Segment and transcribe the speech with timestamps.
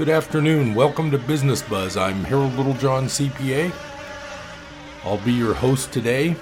[0.00, 0.74] Good afternoon.
[0.74, 1.98] Welcome to Business Buzz.
[1.98, 3.70] I'm Harold Littlejohn, CPA.
[5.04, 6.36] I'll be your host today.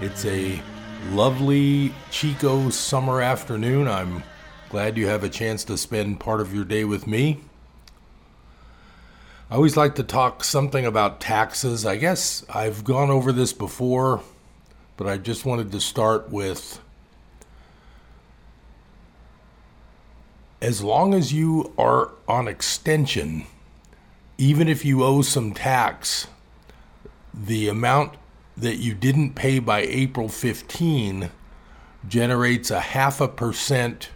[0.00, 0.60] It's a
[1.12, 3.86] lovely Chico summer afternoon.
[3.86, 4.24] I'm
[4.68, 7.38] glad you have a chance to spend part of your day with me.
[9.48, 11.86] I always like to talk something about taxes.
[11.86, 14.22] I guess I've gone over this before,
[14.96, 16.80] but I just wanted to start with
[20.62, 23.44] as long as you are on extension,
[24.38, 26.28] even if you owe some tax,
[27.34, 28.14] the amount
[28.56, 31.30] that you didn't pay by April 15
[32.06, 34.10] generates a half a percent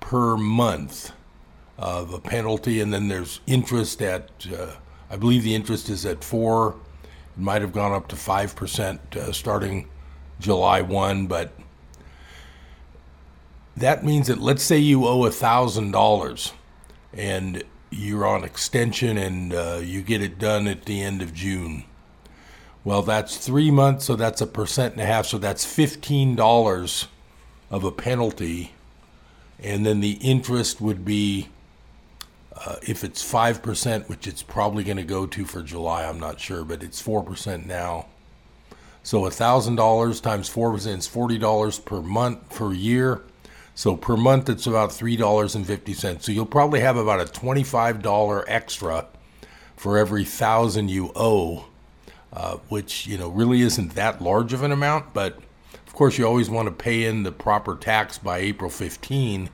[0.00, 1.12] per month
[1.76, 4.72] of a penalty, and then there's interest at, uh,
[5.10, 6.76] I believe the interest is at four.
[7.02, 9.88] It might have gone up to five percent uh, starting
[10.40, 11.52] July 1, but
[13.76, 16.52] that means that let's say you owe a thousand dollars
[17.12, 21.84] and you're on extension and uh, you get it done at the end of June.
[22.84, 27.08] Well, that's three months, so that's a percent and a half, so that's fifteen dollars
[27.70, 28.72] of a penalty,
[29.58, 31.48] and then the interest would be.
[32.58, 36.40] Uh, if it's 5%, which it's probably going to go to for July, I'm not
[36.40, 38.06] sure, but it's 4% now.
[39.02, 43.22] So $1,000 times 4% is $40 per month per year.
[43.76, 46.22] So per month, it's about $3.50.
[46.22, 49.06] So you'll probably have about a $25 extra
[49.76, 51.66] for every thousand you owe,
[52.32, 55.12] uh, which, you know, really isn't that large of an amount.
[55.12, 55.38] But
[55.86, 59.50] of course, you always want to pay in the proper tax by April 15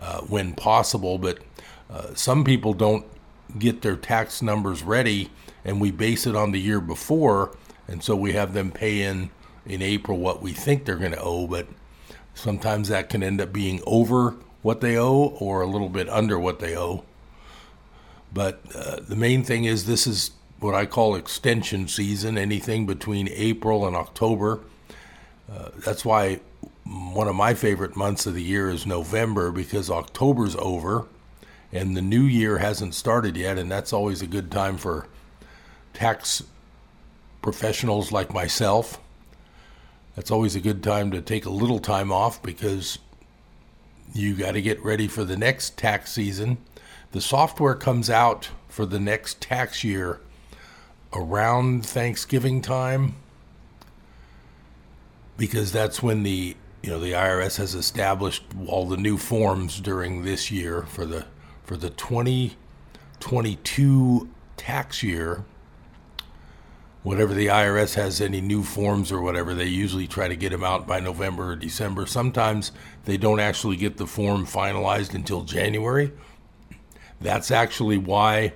[0.00, 1.18] uh, when possible.
[1.18, 1.40] But
[1.90, 3.04] uh, some people don't
[3.58, 5.30] get their tax numbers ready,
[5.66, 7.54] and we base it on the year before.
[7.88, 9.28] And so we have them pay in
[9.66, 11.46] in April what we think they're going to owe.
[11.46, 11.66] But
[12.36, 16.38] Sometimes that can end up being over what they owe or a little bit under
[16.38, 17.02] what they owe.
[18.32, 23.28] But uh, the main thing is this is what I call extension season, anything between
[23.28, 24.60] April and October.
[25.50, 26.40] Uh, that's why
[26.84, 31.06] one of my favorite months of the year is November because October's over
[31.72, 35.08] and the new year hasn't started yet, and that's always a good time for
[35.94, 36.42] tax
[37.40, 39.00] professionals like myself
[40.16, 42.98] that's always a good time to take a little time off because
[44.14, 46.56] you got to get ready for the next tax season.
[47.12, 50.20] The software comes out for the next tax year
[51.12, 53.16] around Thanksgiving time
[55.36, 60.24] because that's when the you know the IRS has established all the new forms during
[60.24, 61.26] this year for the
[61.62, 65.44] for the 2022 tax year
[67.06, 70.64] whatever the IRS has any new forms or whatever, they usually try to get them
[70.64, 72.04] out by November or December.
[72.04, 72.72] Sometimes
[73.04, 76.10] they don't actually get the form finalized until January.
[77.20, 78.54] That's actually why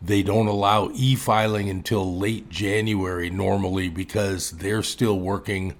[0.00, 5.74] they don't allow e filing until late January normally because they're still working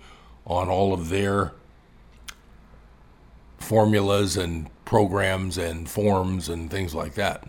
[0.46, 1.54] on all of their
[3.58, 7.48] formulas and programs and forms and things like that.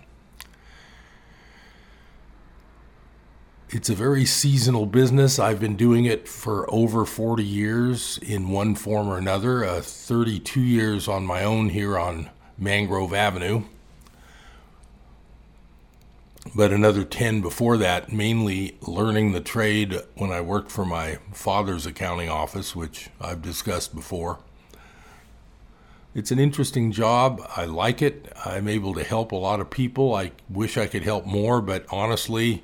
[3.73, 5.39] It's a very seasonal business.
[5.39, 10.59] I've been doing it for over 40 years in one form or another, uh, 32
[10.59, 13.63] years on my own here on Mangrove Avenue,
[16.53, 21.85] but another 10 before that, mainly learning the trade when I worked for my father's
[21.85, 24.39] accounting office, which I've discussed before.
[26.13, 27.41] It's an interesting job.
[27.55, 28.33] I like it.
[28.43, 30.13] I'm able to help a lot of people.
[30.13, 32.63] I wish I could help more, but honestly,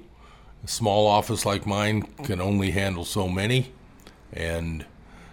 [0.68, 3.72] a small office like mine can only handle so many.
[4.34, 4.86] And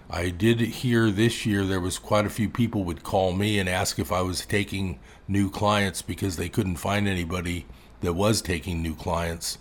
[0.08, 3.68] I did hear this year there was quite a few people would call me and
[3.68, 7.66] ask if I was taking new clients because they couldn't find anybody
[8.00, 9.58] that was taking new clients.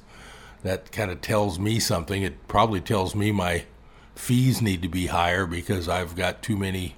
[0.61, 2.21] That kind of tells me something.
[2.21, 3.65] It probably tells me my
[4.13, 6.95] fees need to be higher because I've got too many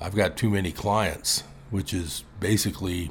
[0.00, 3.10] I've got too many clients, which is basically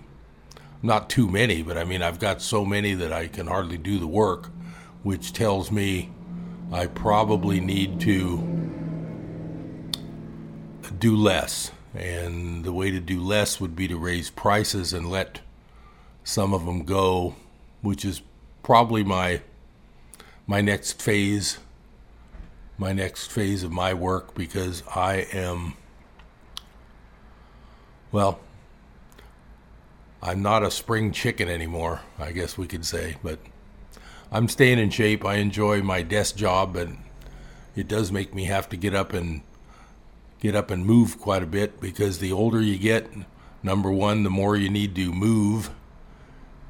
[0.81, 3.99] not too many, but I mean I've got so many that I can hardly do
[3.99, 4.49] the work
[5.07, 6.09] which tells me
[6.69, 8.39] I probably need to
[10.99, 11.71] do less.
[11.95, 15.39] And the way to do less would be to raise prices and let
[16.25, 17.37] some of them go,
[17.81, 18.21] which is
[18.63, 19.39] probably my
[20.45, 21.59] my next phase
[22.77, 25.75] my next phase of my work because I am
[28.11, 28.41] well
[30.21, 33.39] I'm not a spring chicken anymore, I guess we could say, but
[34.31, 35.23] I'm staying in shape.
[35.25, 36.89] I enjoy my desk job, but
[37.75, 39.41] it does make me have to get up and
[40.39, 43.09] get up and move quite a bit because the older you get,
[43.63, 45.71] number one, the more you need to move,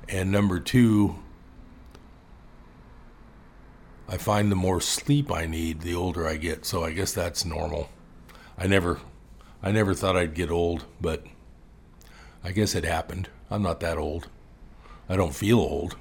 [0.10, 1.16] And number two,
[4.08, 6.66] I find the more sleep I need, the older I get.
[6.66, 7.90] So I guess that's normal.
[8.58, 9.02] I never,
[9.62, 11.26] I never thought I'd get old, but
[12.44, 13.28] I guess it happened.
[13.50, 14.30] I'm not that old.
[15.10, 15.98] I don't feel old.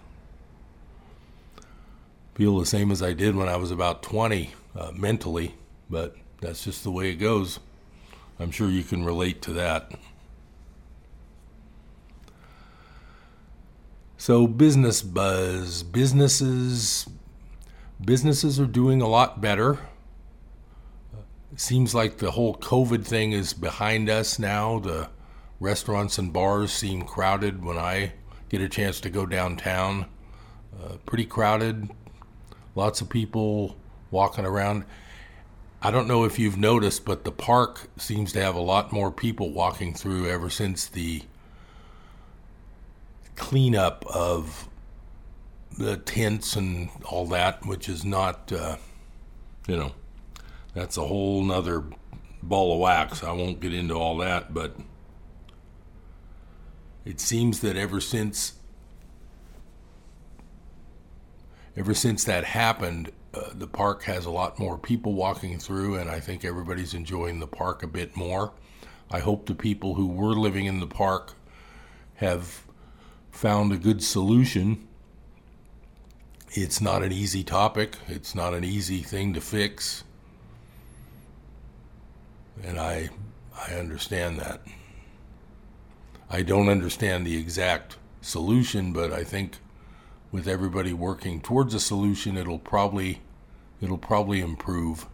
[2.36, 5.54] Feel the same as I did when I was about 20 uh, mentally,
[5.88, 7.60] but that's just the way it goes.
[8.38, 9.90] I'm sure you can relate to that.
[14.18, 17.08] So business buzz, businesses
[18.04, 19.78] businesses are doing a lot better.
[21.54, 24.78] It seems like the whole COVID thing is behind us now.
[24.78, 25.08] The
[25.58, 28.12] restaurants and bars seem crowded when I
[28.50, 30.04] get a chance to go downtown.
[30.78, 31.88] Uh, pretty crowded,
[32.76, 33.76] lots of people
[34.12, 34.84] walking around.
[35.82, 39.10] I don't know if you've noticed, but the park seems to have a lot more
[39.10, 41.22] people walking through ever since the
[43.34, 44.68] cleanup of
[45.76, 48.76] the tents and all that, which is not, uh,
[49.66, 49.92] you know,
[50.74, 51.84] that's a whole nother
[52.42, 53.22] ball of wax.
[53.22, 54.76] I won't get into all that, but
[57.04, 58.54] it seems that ever since
[61.76, 66.10] ever since that happened, uh, the park has a lot more people walking through, and
[66.10, 68.52] I think everybody's enjoying the park a bit more.
[69.10, 71.34] I hope the people who were living in the park
[72.16, 72.64] have
[73.30, 74.88] found a good solution.
[76.50, 80.04] It's not an easy topic, it's not an easy thing to fix.
[82.64, 83.10] And I
[83.68, 84.62] I understand that.
[86.30, 89.58] I don't understand the exact solution, but I think
[90.36, 93.22] with everybody working towards a solution, it'll probably
[93.80, 95.06] it'll probably improve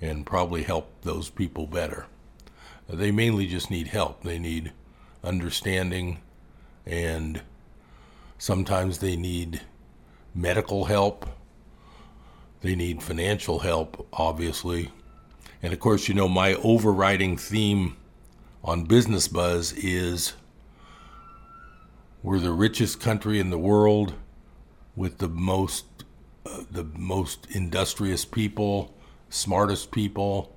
[0.00, 2.06] and probably help those people better.
[2.88, 4.22] They mainly just need help.
[4.22, 4.72] They need
[5.24, 6.20] understanding
[6.86, 7.42] and
[8.38, 9.62] sometimes they need
[10.32, 11.26] medical help.
[12.62, 14.92] They need financial help, obviously.
[15.60, 17.96] And of course, you know, my overriding theme
[18.62, 20.34] on Business Buzz is
[22.22, 24.14] we're the richest country in the world
[24.96, 25.86] with the most
[26.46, 28.94] uh, the most industrious people,
[29.28, 30.56] smartest people.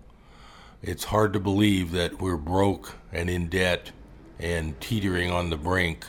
[0.81, 3.92] It's hard to believe that we're broke and in debt
[4.39, 6.06] and teetering on the brink.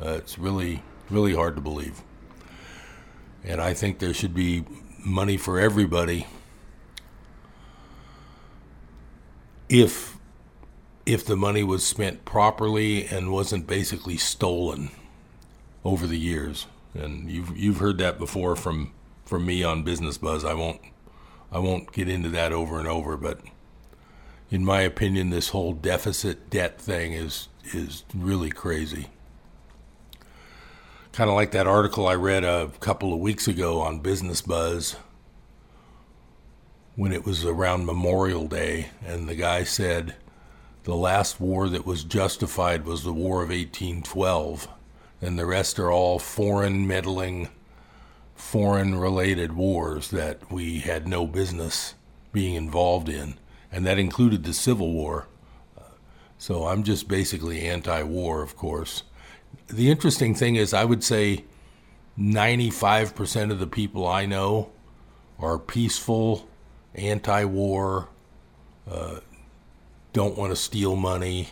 [0.00, 2.02] Uh, it's really really hard to believe.
[3.44, 4.64] And I think there should be
[5.04, 6.26] money for everybody
[9.68, 10.17] if
[11.08, 14.90] if the money was spent properly and wasn't basically stolen
[15.82, 16.66] over the years.
[16.92, 18.92] And you've you've heard that before from
[19.24, 20.44] from me on Business Buzz.
[20.44, 20.82] I won't
[21.50, 23.40] I won't get into that over and over, but
[24.50, 29.06] in my opinion, this whole deficit debt thing is is really crazy.
[31.12, 34.96] Kind of like that article I read a couple of weeks ago on Business Buzz
[36.96, 40.14] when it was around Memorial Day, and the guy said
[40.88, 44.68] the last war that was justified was the War of 1812,
[45.20, 47.50] and the rest are all foreign meddling,
[48.34, 51.92] foreign related wars that we had no business
[52.32, 53.34] being involved in,
[53.70, 55.26] and that included the Civil War.
[56.38, 59.02] So I'm just basically anti war, of course.
[59.66, 61.44] The interesting thing is, I would say
[62.18, 64.70] 95% of the people I know
[65.38, 66.48] are peaceful,
[66.94, 68.08] anti war,
[68.90, 69.16] uh,
[70.12, 71.50] don't want to steal money,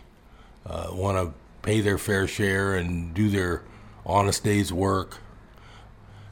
[0.64, 3.62] uh, want to pay their fair share and do their
[4.04, 5.18] honest day's work.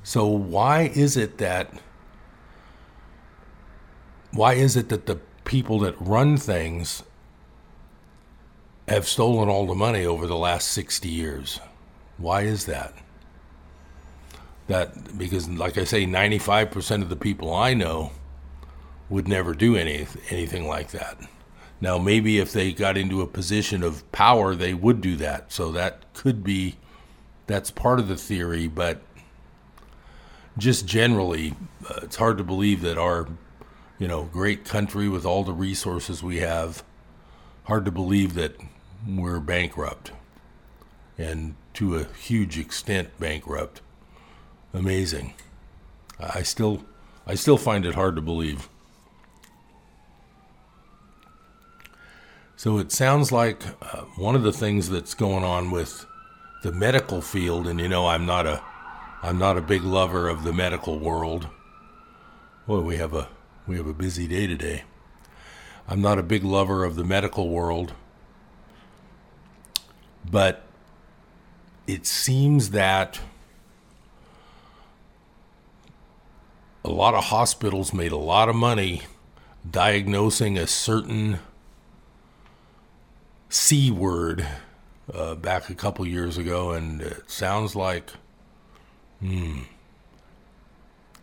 [0.02, 1.72] So why is it that
[4.32, 7.04] why is it that the people that run things
[8.88, 11.60] have stolen all the money over the last 60 years?
[12.18, 12.94] Why is that?
[14.66, 18.12] That because like I say 95% of the people I know
[19.08, 21.18] would never do any anything like that.
[21.80, 25.52] Now, maybe if they got into a position of power, they would do that.
[25.52, 26.76] So that could be,
[27.46, 29.02] that's part of the theory, but
[30.56, 31.54] just generally,
[31.90, 33.28] uh, it's hard to believe that our,
[33.98, 36.82] you know, great country with all the resources we have,
[37.64, 38.56] hard to believe that
[39.06, 40.12] we're bankrupt
[41.18, 43.80] and to a huge extent bankrupt.
[44.72, 45.34] Amazing.
[46.18, 46.84] I still,
[47.26, 48.68] I still find it hard to believe.
[52.64, 56.06] So it sounds like uh, one of the things that's going on with
[56.62, 58.62] the medical field, and you know, I'm not a,
[59.22, 61.46] I'm not a big lover of the medical world.
[62.66, 63.28] Boy, we have a,
[63.66, 64.84] we have a busy day today.
[65.86, 67.92] I'm not a big lover of the medical world,
[70.30, 70.62] but
[71.86, 73.20] it seems that
[76.82, 79.02] a lot of hospitals made a lot of money
[79.70, 81.40] diagnosing a certain
[83.48, 84.46] C word
[85.12, 88.10] uh, back a couple years ago, and it sounds like,
[89.20, 89.60] hmm,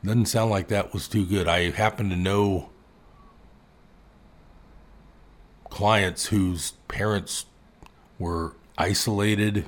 [0.04, 1.48] doesn't sound like that was too good.
[1.48, 2.70] I happen to know
[5.70, 7.46] clients whose parents
[8.20, 9.66] were isolated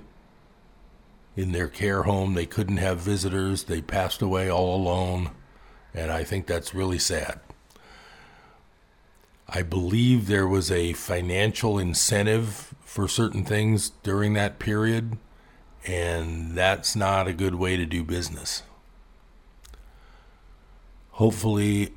[1.36, 2.34] in their care home.
[2.34, 3.64] They couldn't have visitors.
[3.64, 5.32] They passed away all alone.
[5.94, 7.40] And I think that's really sad.
[9.56, 15.18] I believe there was a financial incentive for certain things during that period,
[15.86, 18.64] and that's not a good way to do business.
[21.12, 21.94] Hopefully,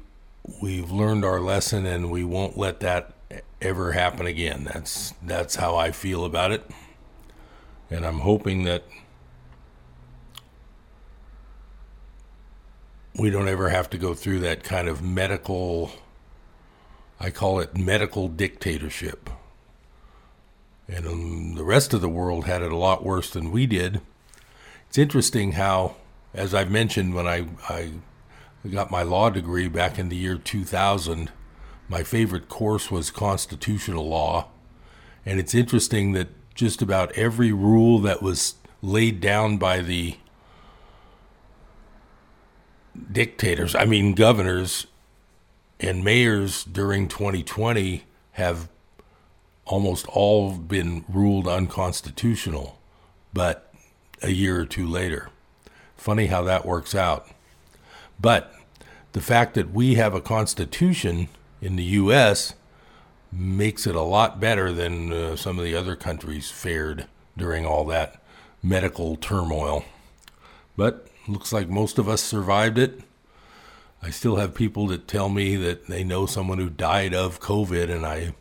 [0.60, 3.14] we've learned our lesson and we won't let that
[3.62, 4.64] ever happen again.
[4.64, 6.70] That's that's how I feel about it.
[7.90, 8.84] And I'm hoping that
[13.18, 15.92] we don't ever have to go through that kind of medical
[17.18, 19.30] I call it medical dictatorship.
[20.88, 24.00] And um, the rest of the world had it a lot worse than we did.
[24.88, 25.96] It's interesting how,
[26.32, 27.92] as I've mentioned, when I, I
[28.70, 31.30] got my law degree back in the year 2000,
[31.88, 34.48] my favorite course was constitutional law.
[35.24, 40.16] And it's interesting that just about every rule that was laid down by the
[43.10, 44.86] dictators, I mean, governors
[45.80, 48.68] and mayors during 2020 have
[49.64, 52.78] almost all been ruled unconstitutional,
[53.32, 53.72] but
[54.22, 55.28] a year or two later.
[55.96, 57.28] Funny how that works out.
[58.20, 58.52] But
[59.12, 61.28] the fact that we have a constitution
[61.60, 62.54] in the U.S.
[63.32, 67.06] makes it a lot better than uh, some of the other countries fared
[67.36, 68.22] during all that
[68.62, 69.84] medical turmoil.
[70.76, 73.00] But looks like most of us survived it.
[74.06, 77.90] I still have people that tell me that they know someone who died of COVID,
[77.90, 78.36] and I,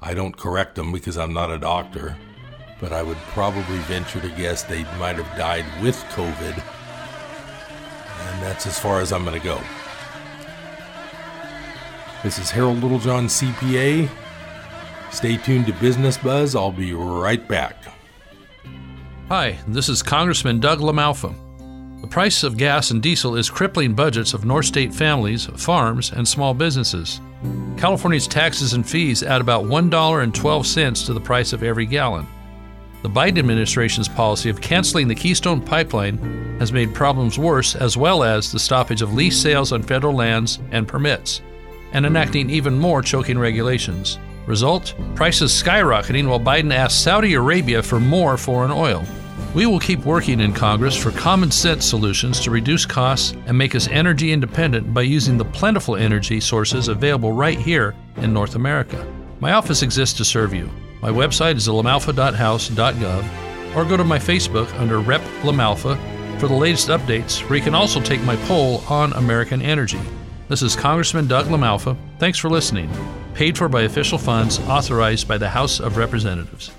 [0.00, 2.16] I don't correct them because I'm not a doctor,
[2.80, 6.52] but I would probably venture to guess they might have died with COVID,
[8.28, 9.60] and that's as far as I'm going to go.
[12.22, 14.08] This is Harold Littlejohn, CPA.
[15.10, 16.54] Stay tuned to Business Buzz.
[16.54, 17.74] I'll be right back.
[19.26, 21.41] Hi, this is Congressman Doug LaMalfa.
[22.02, 26.26] The price of gas and diesel is crippling budgets of North State families, farms, and
[26.26, 27.20] small businesses.
[27.76, 32.26] California's taxes and fees add about $1.12 to the price of every gallon.
[33.02, 36.18] The Biden administration's policy of canceling the Keystone Pipeline
[36.58, 40.58] has made problems worse, as well as the stoppage of lease sales on federal lands
[40.72, 41.40] and permits,
[41.92, 44.18] and enacting even more choking regulations.
[44.46, 49.04] Result prices skyrocketing while Biden asks Saudi Arabia for more foreign oil.
[49.54, 53.74] We will keep working in Congress for common sense solutions to reduce costs and make
[53.74, 59.06] us energy independent by using the plentiful energy sources available right here in North America.
[59.40, 60.70] My office exists to serve you.
[61.02, 65.98] My website is lamalfa.house.gov or go to my Facebook under Rep Lamalfa
[66.40, 70.00] for the latest updates where you can also take my poll on American energy.
[70.48, 71.96] This is Congressman Doug LaMalfa.
[72.18, 72.90] Thanks for listening.
[73.34, 76.72] Paid for by official funds authorized by the House of Representatives.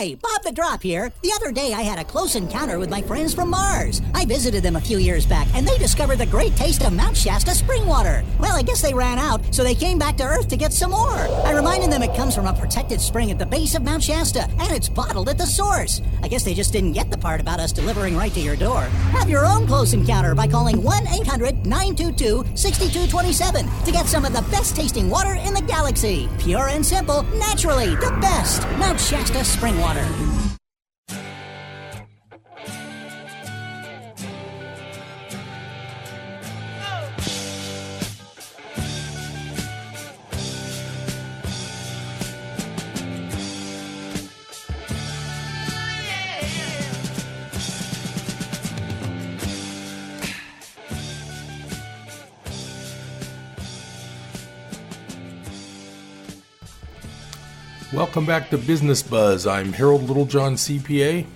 [0.00, 1.12] Hi, Bob the Drop here.
[1.20, 4.00] The other day I had a close encounter with my friends from Mars.
[4.14, 7.14] I visited them a few years back and they discovered the great taste of Mount
[7.14, 8.24] Shasta spring water.
[8.38, 10.92] Well, I guess they ran out, so they came back to Earth to get some
[10.92, 11.28] more.
[11.44, 14.44] I reminded them it comes from a protected spring at the base of Mount Shasta
[14.44, 16.00] and it's bottled at the source.
[16.22, 18.80] I guess they just didn't get the part about us delivering right to your door.
[19.12, 24.32] Have your own close encounter by calling 1 800 922 6227 to get some of
[24.32, 26.26] the best tasting water in the galaxy.
[26.38, 28.62] Pure and simple, naturally, the best.
[28.78, 30.49] Mount Shasta spring water water.
[58.00, 59.46] Welcome back to Business Buzz.
[59.46, 61.26] I'm Harold Littlejohn, CPA,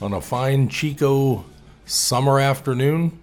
[0.00, 1.44] on a fine Chico
[1.86, 3.18] summer afternoon.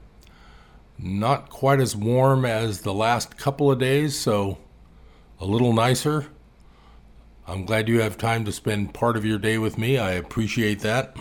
[1.00, 4.58] Not quite as warm as the last couple of days, so
[5.40, 6.28] a little nicer.
[7.48, 9.98] I'm glad you have time to spend part of your day with me.
[9.98, 11.16] I appreciate that.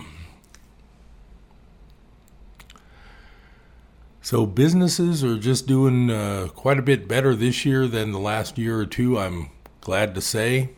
[4.22, 8.58] So, businesses are just doing uh, quite a bit better this year than the last
[8.58, 10.70] year or two, I'm glad to say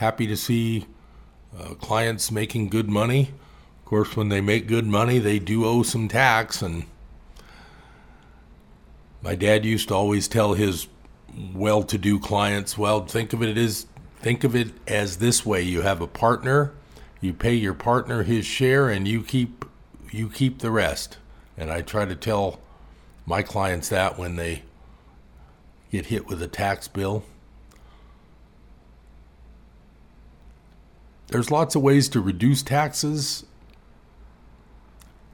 [0.00, 0.86] happy to see
[1.58, 3.32] uh, clients making good money.
[3.80, 6.62] Of course, when they make good money, they do owe some tax.
[6.62, 6.86] And
[9.22, 10.88] my dad used to always tell his
[11.54, 13.86] well-to-do clients, "Well, think of it as
[14.20, 16.72] think of it as this way: you have a partner,
[17.20, 19.66] you pay your partner his share, and you keep
[20.10, 21.18] you keep the rest."
[21.58, 22.58] And I try to tell
[23.26, 24.62] my clients that when they
[25.92, 27.22] get hit with a tax bill.
[31.30, 33.44] There's lots of ways to reduce taxes.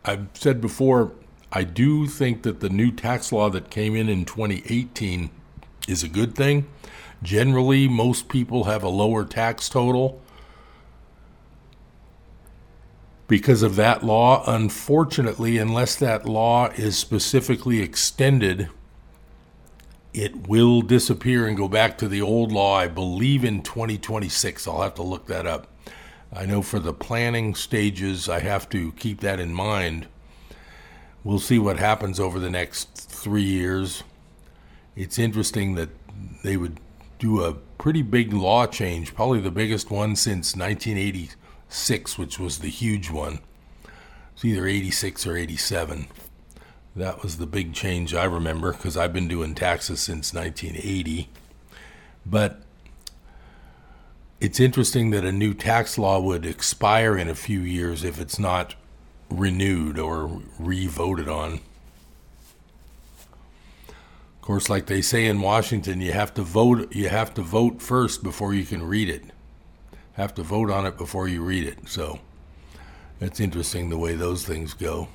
[0.05, 1.13] I've said before,
[1.51, 5.31] I do think that the new tax law that came in in 2018
[5.89, 6.67] is a good thing.
[7.23, 10.21] Generally, most people have a lower tax total
[13.27, 14.45] because of that law.
[14.47, 18.69] Unfortunately, unless that law is specifically extended,
[20.17, 24.67] it will disappear and go back to the old law, I believe in 2026.
[24.67, 25.67] I'll have to look that up.
[26.33, 30.09] I know for the planning stages, I have to keep that in mind.
[31.23, 34.05] We'll see what happens over the next three years.
[34.97, 35.91] It's interesting that
[36.43, 36.81] they would
[37.19, 42.71] do a pretty big law change, probably the biggest one since 1986, which was the
[42.71, 43.41] huge one.
[44.33, 46.07] It's either 86 or 87.
[46.97, 51.29] That was the big change I remember because I've been doing taxes since 1980.
[52.25, 52.63] But
[54.41, 58.39] it's interesting that a new tax law would expire in a few years if it's
[58.39, 58.75] not
[59.29, 61.61] renewed or re-voted on.
[63.89, 66.95] Of course, like they say in Washington, you have to vote.
[66.95, 69.23] You have to vote first before you can read it.
[70.15, 71.89] Have to vote on it before you read it.
[71.89, 72.21] So
[73.21, 75.09] it's interesting the way those things go.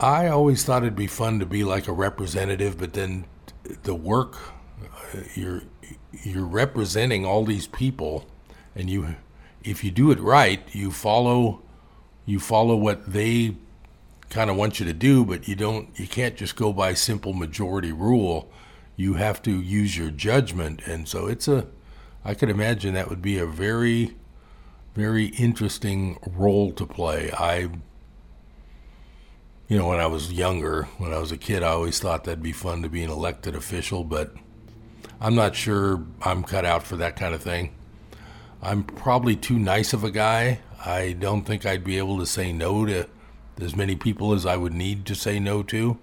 [0.00, 3.26] I always thought it'd be fun to be like a representative, but then
[3.82, 4.38] the work
[5.34, 5.62] you're
[6.22, 8.26] you're representing all these people,
[8.74, 9.16] and you
[9.62, 11.62] if you do it right, you follow
[12.26, 13.56] you follow what they
[14.30, 17.32] kind of want you to do, but you don't you can't just go by simple
[17.32, 18.50] majority rule.
[18.96, 21.66] You have to use your judgment, and so it's a
[22.24, 24.16] I could imagine that would be a very
[24.94, 27.30] very interesting role to play.
[27.32, 27.70] I
[29.68, 32.42] you know, when I was younger, when I was a kid, I always thought that'd
[32.42, 34.32] be fun to be an elected official, but
[35.20, 37.74] I'm not sure I'm cut out for that kind of thing.
[38.62, 40.60] I'm probably too nice of a guy.
[40.84, 43.06] I don't think I'd be able to say no to
[43.60, 45.98] as many people as I would need to say no to.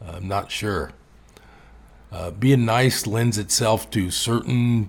[0.00, 0.92] I'm not sure.
[2.12, 4.88] Uh, being nice lends itself to certain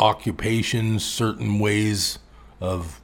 [0.00, 2.18] occupations, certain ways
[2.60, 3.00] of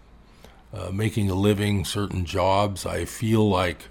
[0.74, 2.84] uh, making a living, certain jobs.
[2.84, 3.89] I feel like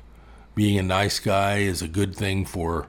[0.60, 2.86] being a nice guy is a good thing for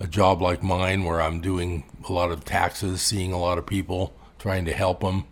[0.00, 3.64] a job like mine where I'm doing a lot of taxes, seeing a lot of
[3.64, 5.24] people, trying to help them.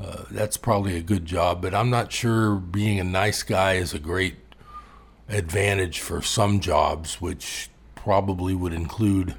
[0.00, 3.92] Uh, that's probably a good job, but I'm not sure being a nice guy is
[3.92, 4.36] a great
[5.28, 9.34] advantage for some jobs, which probably would include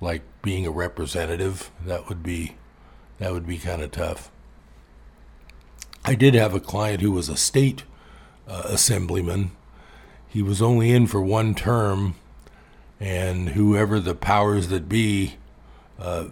[0.00, 1.72] like being a representative.
[1.84, 2.54] That would be
[3.18, 4.30] that would be kind of tough.
[6.04, 7.82] I did have a client who was a state
[8.46, 9.50] uh, assemblyman
[10.30, 12.14] he was only in for one term,
[13.00, 15.34] and whoever the powers that be,
[15.98, 16.26] uh,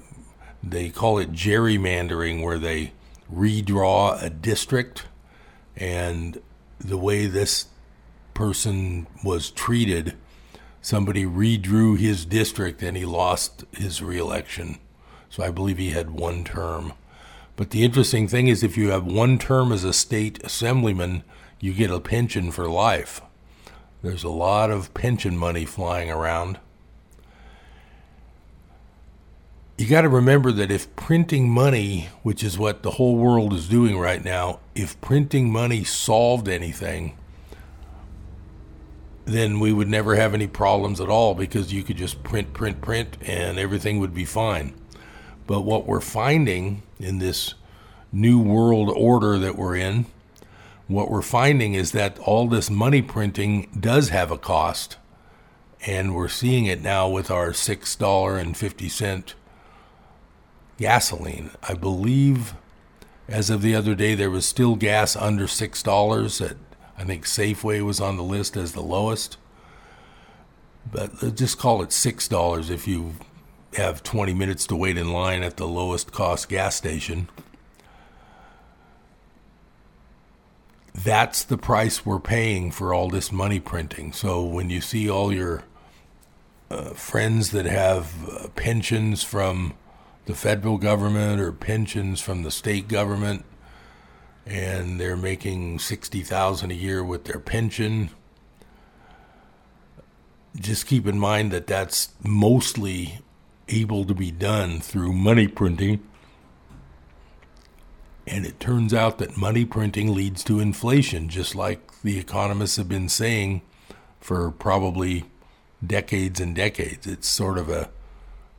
[0.62, 2.92] they call it gerrymandering, where they
[3.32, 5.06] redraw a district,
[5.76, 6.40] and
[6.78, 7.66] the way this
[8.34, 10.14] person was treated,
[10.80, 14.78] somebody redrew his district and he lost his reelection.
[15.28, 16.92] So I believe he had one term.
[17.56, 21.24] But the interesting thing is, if you have one term as a state assemblyman,
[21.60, 23.20] you get a pension for life.
[24.00, 26.58] There's a lot of pension money flying around.
[29.76, 33.68] You got to remember that if printing money, which is what the whole world is
[33.68, 37.16] doing right now, if printing money solved anything,
[39.24, 42.80] then we would never have any problems at all because you could just print, print,
[42.80, 44.74] print, and everything would be fine.
[45.46, 47.54] But what we're finding in this
[48.12, 50.06] new world order that we're in
[50.88, 54.96] what we're finding is that all this money printing does have a cost.
[55.86, 59.34] And we're seeing it now with our $6.50
[60.78, 61.50] gasoline.
[61.62, 62.54] I believe
[63.28, 66.50] as of the other day, there was still gas under $6.
[66.50, 66.56] At,
[66.96, 69.36] I think Safeway was on the list as the lowest.
[70.90, 73.12] But just call it $6 if you
[73.74, 77.28] have 20 minutes to wait in line at the lowest cost gas station.
[81.04, 84.12] That's the price we're paying for all this money printing.
[84.12, 85.64] So when you see all your
[86.70, 89.74] uh, friends that have uh, pensions from
[90.26, 93.44] the federal government or pensions from the state government,
[94.44, 98.10] and they're making sixty thousand a year with their pension.
[100.56, 103.20] Just keep in mind that that's mostly
[103.68, 106.00] able to be done through money printing.
[108.28, 112.88] And it turns out that money printing leads to inflation, just like the economists have
[112.88, 113.62] been saying
[114.20, 115.24] for probably
[115.84, 117.06] decades and decades.
[117.06, 117.88] It's sort of a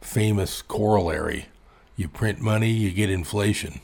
[0.02, 1.48] famous corollary.
[1.96, 3.82] You print money, you get inflation.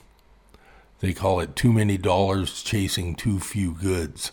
[1.02, 4.32] They call it too many dollars chasing too few goods.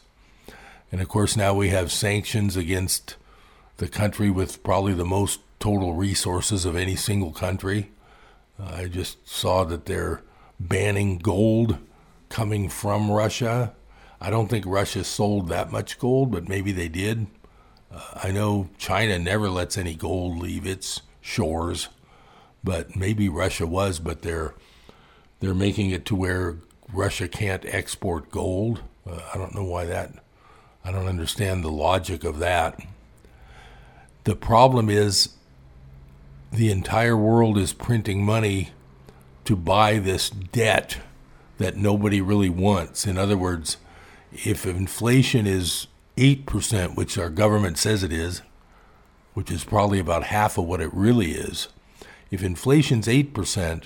[0.91, 3.17] And of course, now we have sanctions against
[3.77, 7.91] the country with probably the most total resources of any single country.
[8.59, 10.23] I just saw that they're
[10.69, 11.79] banning gold
[12.29, 13.75] coming from Russia.
[14.21, 17.27] I don't think Russia sold that much gold, but maybe they did.
[17.93, 21.89] Uh, I know China never lets any gold leave its shores,
[22.63, 24.55] but maybe Russia was, but they're
[25.41, 26.59] they're making it to where
[26.93, 28.81] Russia can't export gold.
[29.09, 30.13] Uh, I don't know why that.
[30.85, 32.81] I don't understand the logic of that.
[34.25, 35.31] The problem is
[36.53, 38.71] the entire world is printing money
[39.45, 40.99] to buy this debt
[41.59, 43.07] that nobody really wants.
[43.07, 43.77] In other words,
[44.33, 48.43] if inflation is 8%, which our government says it is,
[49.35, 51.69] which is probably about half of what it really is,
[52.31, 53.85] if inflation's 8%,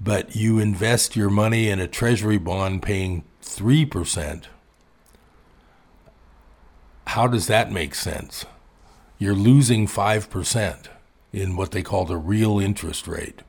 [0.00, 4.44] but you invest your money in a treasury bond paying 3%,
[7.08, 8.44] how does that make sense?
[9.18, 10.86] You're losing 5%
[11.32, 13.42] in what they call the real interest rate.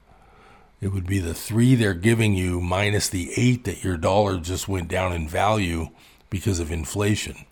[0.80, 4.68] It would be the three they're giving you minus the eight that your dollar just
[4.68, 5.90] went down in value
[6.30, 7.46] because of inflation.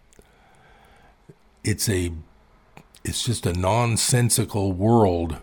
[1.64, 2.12] It's a
[3.04, 5.38] it's just a nonsensical world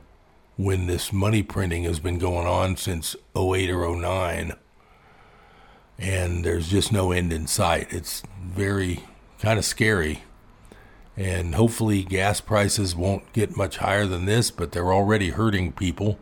[0.56, 4.52] when this money printing has been going on since 08 or 09
[5.98, 7.92] and there's just no end in sight.
[7.92, 9.04] It's very
[9.40, 10.22] kind of scary
[11.16, 16.18] and hopefully, gas prices won't get much higher than this, but they're already hurting people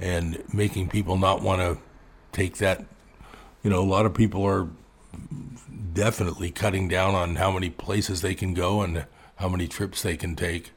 [0.00, 1.78] and making people not want to
[2.32, 2.84] take that.
[3.62, 4.68] You know, a lot of people are
[5.92, 9.04] definitely cutting down on how many places they can go and
[9.36, 10.72] how many trips they can take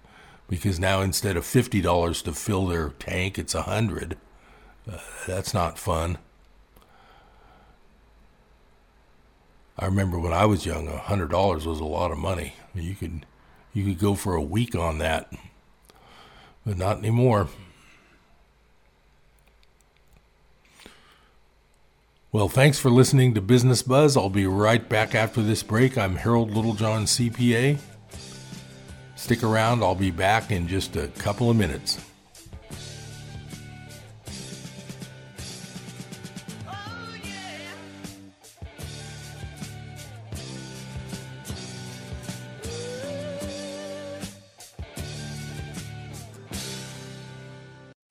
[0.50, 4.18] because now instead of $50 to fill their tank, it's a 100
[4.92, 6.18] uh, That's not fun.
[9.80, 12.54] I remember when I was young, a hundred dollars was a lot of money.
[12.76, 13.26] You could
[13.74, 15.34] you could go for a week on that,
[16.64, 17.48] but not anymore.
[22.34, 24.18] Well, thanks for listening to Business Buzz.
[24.18, 26.00] I'll be right back after this break.
[26.00, 27.78] I'm Harold Littlejohn, CPA.
[29.16, 32.04] Stick around, I'll be back in just a couple of minutes.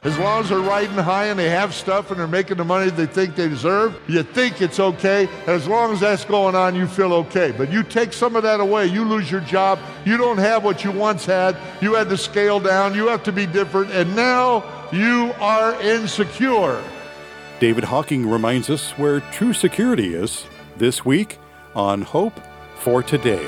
[0.04, 2.90] As long as they're riding high and they have stuff and they're making the money
[2.90, 5.28] they think they deserve, you think it's okay.
[5.46, 7.52] As long as that's going on, you feel okay.
[7.52, 9.78] But you take some of that away, you lose your job.
[10.04, 11.56] You don't have what you once had.
[11.80, 12.96] You had to scale down.
[12.96, 13.92] You have to be different.
[13.92, 16.82] And now you are insecure.
[17.60, 20.46] David Hocking reminds us where true security is
[20.78, 21.38] this week
[21.76, 22.40] on Hope
[22.74, 23.46] for Today.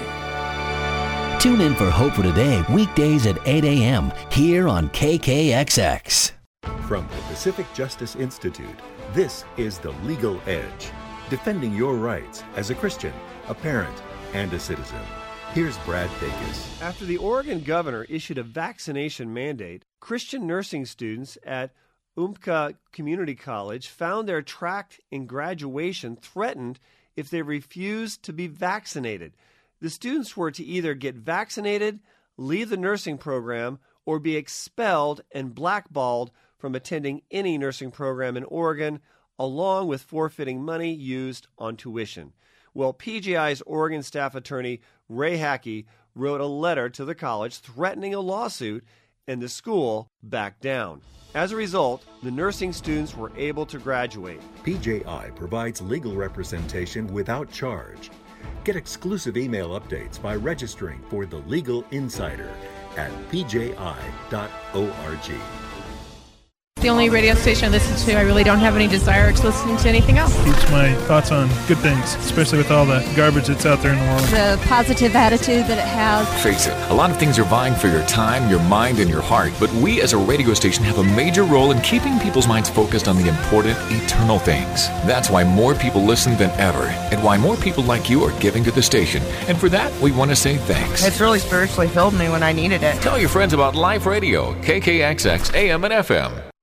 [1.40, 4.12] Tune in for Hope for Today weekdays at 8 a.m.
[4.30, 6.30] here on KKXX.
[6.88, 8.78] From the Pacific Justice Institute,
[9.14, 10.90] this is The Legal Edge,
[11.30, 13.14] defending your rights as a Christian,
[13.48, 14.02] a parent,
[14.34, 15.00] and a citizen.
[15.54, 16.82] Here's Brad Dacus.
[16.82, 21.72] After the Oregon governor issued a vaccination mandate, Christian nursing students at
[22.18, 26.78] Umpqua Community College found their track in graduation threatened
[27.16, 29.32] if they refused to be vaccinated.
[29.80, 32.00] The students were to either get vaccinated,
[32.36, 36.30] leave the nursing program, or be expelled and blackballed
[36.64, 38.98] from attending any nursing program in Oregon,
[39.38, 42.33] along with forfeiting money used on tuition.
[42.72, 48.20] Well, PJI's Oregon staff attorney, Ray Hacke, wrote a letter to the college threatening a
[48.20, 48.83] lawsuit,
[49.29, 51.03] and the school backed down.
[51.35, 54.40] As a result, the nursing students were able to graduate.
[54.64, 58.11] PJI provides legal representation without charge.
[58.64, 62.48] Get exclusive email updates by registering for the Legal Insider
[62.96, 63.74] at pji.org.
[66.84, 68.18] the only radio station I listen to.
[68.18, 70.34] I really don't have any desire to listen to anything else.
[70.44, 73.98] Keeps my thoughts on good things, especially with all the garbage that's out there in
[73.98, 74.20] the world.
[74.24, 76.28] The positive attitude that it has.
[76.42, 79.22] Face it, a lot of things are vying for your time, your mind, and your
[79.22, 82.68] heart, but we as a radio station have a major role in keeping people's minds
[82.68, 84.88] focused on the important, eternal things.
[85.06, 88.62] That's why more people listen than ever, and why more people like you are giving
[88.64, 89.22] to the station.
[89.48, 91.02] And for that, we want to say thanks.
[91.02, 93.00] It's really spiritually filled me when I needed it.
[93.00, 96.53] Tell your friends about Life Radio, KKXX AM and FM.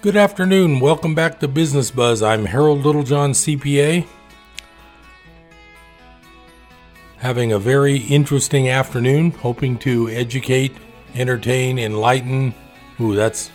[0.00, 0.78] Good afternoon.
[0.78, 2.22] Welcome back to Business Buzz.
[2.22, 4.06] I'm Harold Littlejohn, CPA.
[7.16, 10.76] Having a very interesting afternoon, hoping to educate,
[11.16, 12.54] entertain, enlighten.
[13.00, 13.50] Ooh, that's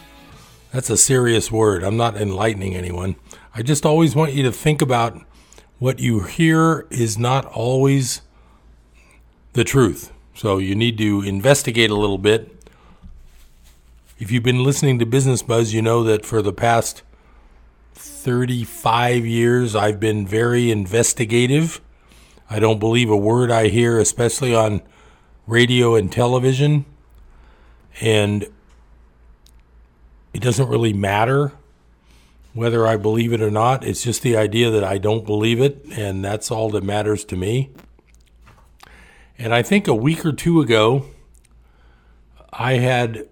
[0.74, 1.82] that's a serious word.
[1.82, 3.16] I'm not enlightening anyone.
[3.56, 5.18] I just always want you to think about
[5.80, 8.22] what you hear is not always
[9.54, 10.12] the truth.
[10.36, 12.53] So you need to investigate a little bit
[14.20, 17.04] if you've been listening to Business Buzz, you know that for the past
[17.94, 21.82] 35 years, I've been very investigative.
[22.50, 24.82] I don't believe a word I hear, especially on
[25.48, 26.86] radio and television.
[28.02, 28.48] And
[30.34, 31.54] it doesn't really matter
[32.54, 33.84] whether I believe it or not.
[33.84, 37.36] It's just the idea that I don't believe it, and that's all that matters to
[37.36, 37.72] me.
[39.38, 41.06] And I think a week or two ago,
[42.52, 43.28] I had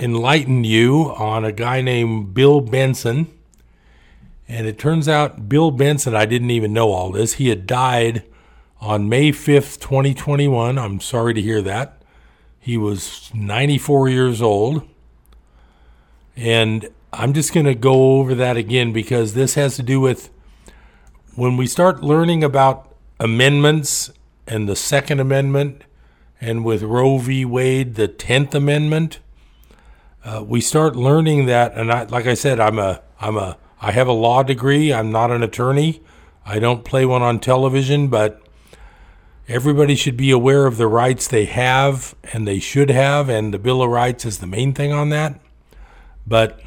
[0.00, 3.32] enlighten you on a guy named Bill Benson.
[4.48, 7.34] And it turns out Bill Benson, I didn't even know all this.
[7.34, 8.24] He had died
[8.80, 10.78] on May 5th, 2021.
[10.78, 12.02] I'm sorry to hear that.
[12.58, 14.88] He was 94 years old.
[16.36, 20.30] And I'm just going to go over that again because this has to do with
[21.34, 24.10] when we start learning about amendments
[24.46, 25.82] and the Second Amendment,
[26.40, 27.44] and with Roe v.
[27.44, 29.20] Wade, the 10th Amendment
[30.24, 33.92] uh, we start learning that, and I, like I said, I'm a, I'm a, I
[33.92, 34.92] have a law degree.
[34.92, 36.02] I'm not an attorney.
[36.46, 38.42] I don't play one on television, but
[39.48, 43.58] everybody should be aware of the rights they have and they should have, and the
[43.58, 45.38] Bill of Rights is the main thing on that.
[46.26, 46.60] But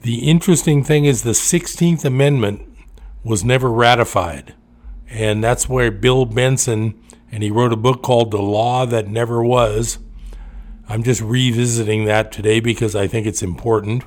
[0.00, 2.62] the interesting thing is the 16th Amendment
[3.22, 4.54] was never ratified.
[5.10, 6.98] And that's where Bill Benson,
[7.30, 9.98] and he wrote a book called The Law That Never Was
[10.90, 14.04] I'm just revisiting that today because I think it's important.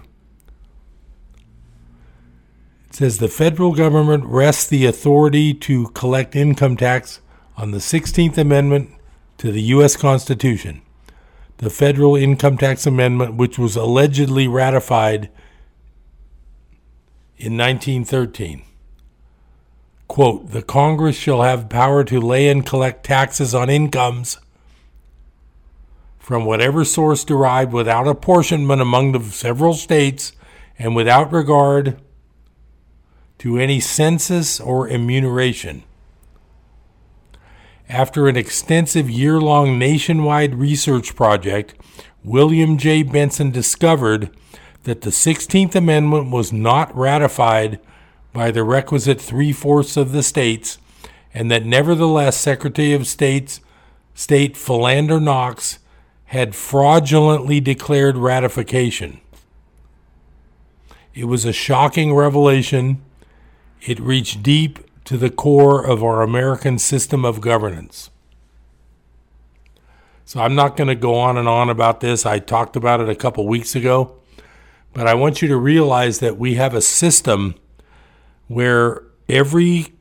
[2.90, 7.22] It says the federal government rests the authority to collect income tax
[7.56, 8.90] on the 16th Amendment
[9.38, 9.96] to the U.S.
[9.96, 10.82] Constitution,
[11.58, 15.30] the Federal Income Tax Amendment, which was allegedly ratified
[17.38, 18.64] in 1913.
[20.08, 24.40] Quote, the Congress shall have power to lay and collect taxes on incomes
[26.22, 30.34] from whatever source derived without apportionment among the several states
[30.78, 32.00] and without regard
[33.40, 35.84] to any census or enumeration.
[37.90, 41.74] After an extensive year long nationwide research project,
[42.24, 43.02] William J.
[43.02, 44.30] Benson discovered
[44.84, 47.80] that the 16th Amendment was not ratified
[48.32, 50.78] by the requisite three fourths of the states,
[51.34, 53.60] and that nevertheless Secretary of State's
[54.14, 55.80] State Philander Knox
[56.32, 59.20] had fraudulently declared ratification.
[61.14, 63.02] It was a shocking revelation.
[63.82, 68.12] It reached deep to the core of our American system of governance.
[70.24, 72.26] So I'm not going to go on and on about this.
[72.26, 74.16] I talked about it a couple weeks ago.
[74.94, 77.56] But I want you to realize that we have a system
[78.48, 79.96] where every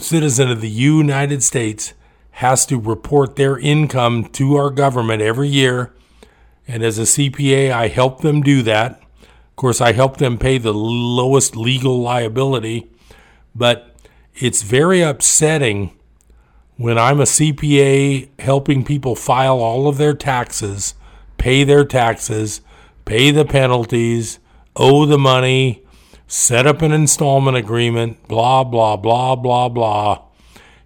[0.00, 1.94] citizen of the United States
[2.34, 5.94] has to report their income to our government every year.
[6.66, 9.00] And as a CPA, I help them do that.
[9.22, 12.90] Of course, I help them pay the lowest legal liability,
[13.54, 13.94] but
[14.34, 15.92] it's very upsetting
[16.76, 20.94] when I'm a CPA helping people file all of their taxes,
[21.38, 22.62] pay their taxes,
[23.04, 24.40] pay the penalties,
[24.74, 25.84] owe the money,
[26.26, 30.23] set up an installment agreement, blah, blah, blah, blah, blah.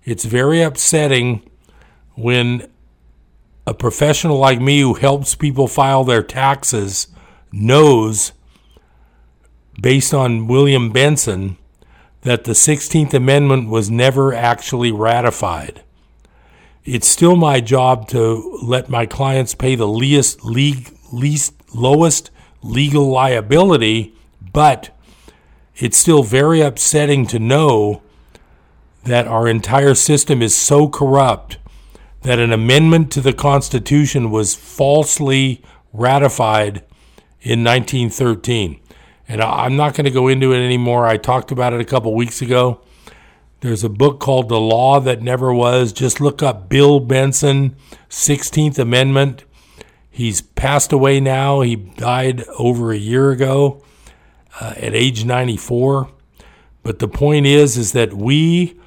[0.08, 1.42] It's very upsetting
[2.14, 2.70] when
[3.66, 7.08] a professional like me who helps people file their taxes
[7.52, 8.32] knows,
[9.78, 11.58] based on William Benson,
[12.22, 15.82] that the 16th Amendment was never actually ratified.
[16.86, 22.30] It's still my job to let my clients pay the least, least lowest
[22.62, 24.14] legal liability,
[24.54, 24.88] but
[25.76, 28.00] it's still very upsetting to know
[29.08, 31.58] that our entire system is so corrupt
[32.22, 36.84] that an amendment to the Constitution was falsely ratified
[37.40, 38.80] in 1913.
[39.26, 41.06] And I'm not going to go into it anymore.
[41.06, 42.80] I talked about it a couple weeks ago.
[43.60, 45.92] There's a book called The Law That Never Was.
[45.92, 47.76] Just look up Bill Benson,
[48.08, 49.44] 16th Amendment.
[50.10, 51.60] He's passed away now.
[51.60, 53.82] He died over a year ago
[54.60, 56.10] uh, at age 94.
[56.82, 58.77] But the point is, is that we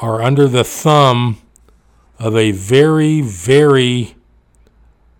[0.00, 1.38] are under the thumb
[2.18, 4.14] of a very, very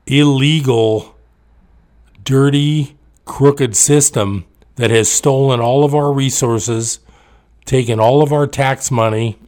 [0.07, 1.15] illegal,
[2.25, 4.45] dirty, crooked system
[4.77, 7.01] that has stolen all of our resources,
[7.67, 9.39] taken all of our tax money,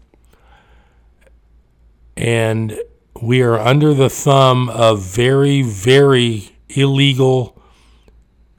[2.16, 2.79] and
[3.21, 7.61] we are under the thumb of very, very illegal,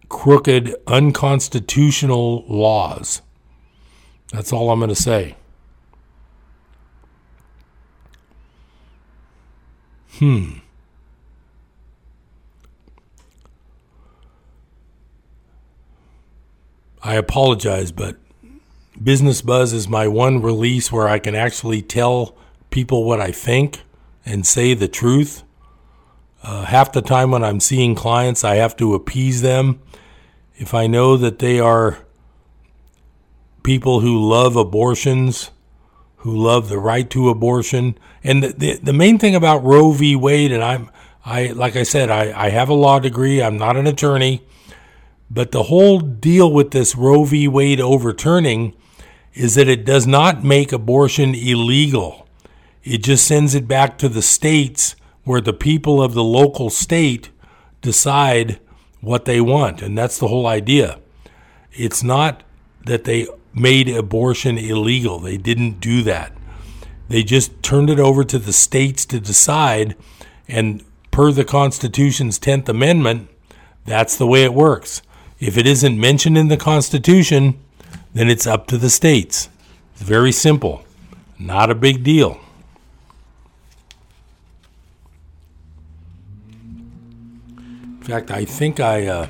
[0.09, 3.21] crooked, unconstitutional laws.
[4.31, 5.35] That's all I'm going to say.
[10.23, 10.51] Hmm.
[17.03, 18.15] I apologize, but
[19.03, 22.37] Business Buzz is my one release where I can actually tell
[22.69, 23.81] people what I think
[24.25, 25.43] and say the truth.
[26.41, 29.81] Uh, half the time when I'm seeing clients, I have to appease them.
[30.55, 31.97] If I know that they are
[33.61, 35.51] people who love abortions,
[36.23, 40.15] who love the right to abortion, and the, the, the main thing about Roe v.
[40.15, 40.89] Wade, and I'm,
[41.25, 43.43] I like I said, I, I have a law degree.
[43.43, 44.41] I'm not an attorney,
[45.29, 47.49] but the whole deal with this Roe v.
[47.49, 48.73] Wade overturning
[49.33, 52.25] is that it does not make abortion illegal.
[52.83, 57.31] It just sends it back to the states where the people of the local state
[57.81, 58.59] decide
[59.01, 59.81] what they want.
[59.81, 60.99] And that's the whole idea.
[61.73, 62.43] It's not
[62.85, 66.33] that they made abortion illegal, they didn't do that.
[67.09, 69.95] They just turned it over to the states to decide.
[70.47, 73.29] And per the Constitution's 10th Amendment,
[73.85, 75.01] that's the way it works.
[75.39, 77.59] If it isn't mentioned in the Constitution,
[78.13, 79.49] then it's up to the states.
[79.93, 80.85] It's very simple,
[81.37, 82.39] not a big deal.
[87.57, 89.27] In fact, I think I uh,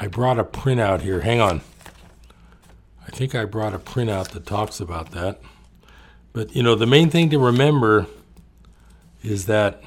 [0.00, 1.20] I brought a printout here.
[1.20, 1.60] Hang on.
[3.16, 5.40] I think I brought a printout that talks about that.
[6.34, 8.08] But you know, the main thing to remember
[9.22, 9.82] is that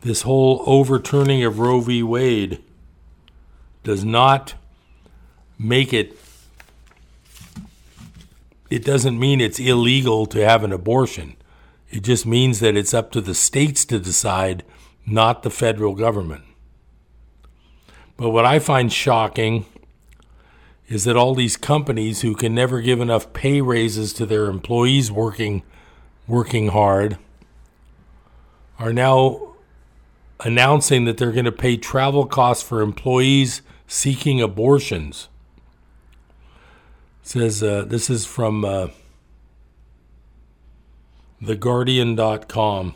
[0.00, 2.02] this whole overturning of Roe v.
[2.02, 2.64] Wade
[3.84, 4.54] does not
[5.56, 6.18] make it
[8.68, 11.36] it doesn't mean it's illegal to have an abortion.
[11.90, 14.64] It just means that it's up to the states to decide,
[15.06, 16.42] not the federal government.
[18.16, 19.64] But what I find shocking
[20.88, 25.10] is that all these companies who can never give enough pay raises to their employees
[25.10, 25.62] working
[26.26, 27.18] working hard
[28.78, 29.54] are now
[30.40, 35.28] announcing that they're going to pay travel costs for employees seeking abortions.
[37.22, 38.88] It says uh, this is from uh,
[41.42, 42.94] theguardian.com.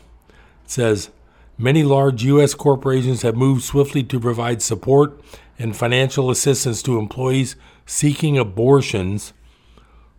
[0.65, 1.09] It says
[1.57, 2.53] many large U.S.
[2.53, 5.19] corporations have moved swiftly to provide support
[5.57, 9.33] and financial assistance to employees seeking abortions.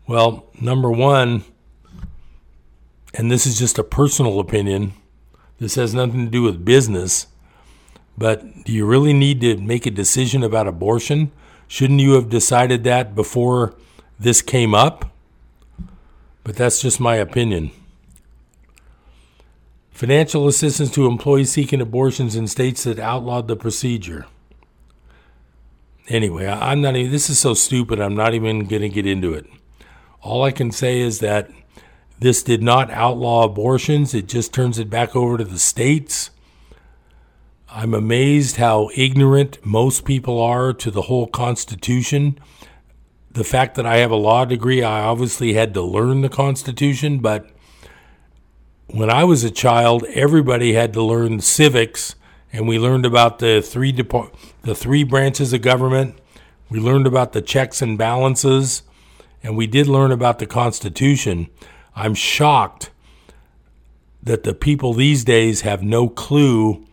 [0.07, 1.45] Well, number one,
[3.15, 4.93] and this is just a personal opinion,
[5.59, 7.29] this has nothing to do with business,
[8.19, 11.31] but do you really need to make a decision about abortion?
[11.69, 13.75] Shouldn't you have decided that before
[14.19, 15.11] this came up?
[16.45, 17.71] But that's just my opinion.
[19.91, 24.27] Financial assistance to employees seeking abortions in states that outlawed the procedure.
[26.13, 29.33] Anyway, I'm not even, this is so stupid, I'm not even going to get into
[29.33, 29.47] it.
[30.21, 31.51] All I can say is that
[32.19, 36.31] this did not outlaw abortions, it just turns it back over to the states.
[37.71, 42.39] I'm amazed how ignorant most people are to the whole Constitution.
[43.31, 47.21] The fact that I have a law degree, I obviously had to learn the Constitution,
[47.21, 47.49] but
[48.89, 52.17] when I was a child, everybody had to learn civics,
[52.53, 56.17] and we learned about the three depart- the three branches of government.
[56.69, 58.83] We learned about the checks and balances,
[59.43, 61.49] and we did learn about the Constitution.
[61.97, 62.91] I'm shocked
[64.23, 66.87] that the people these days have no clue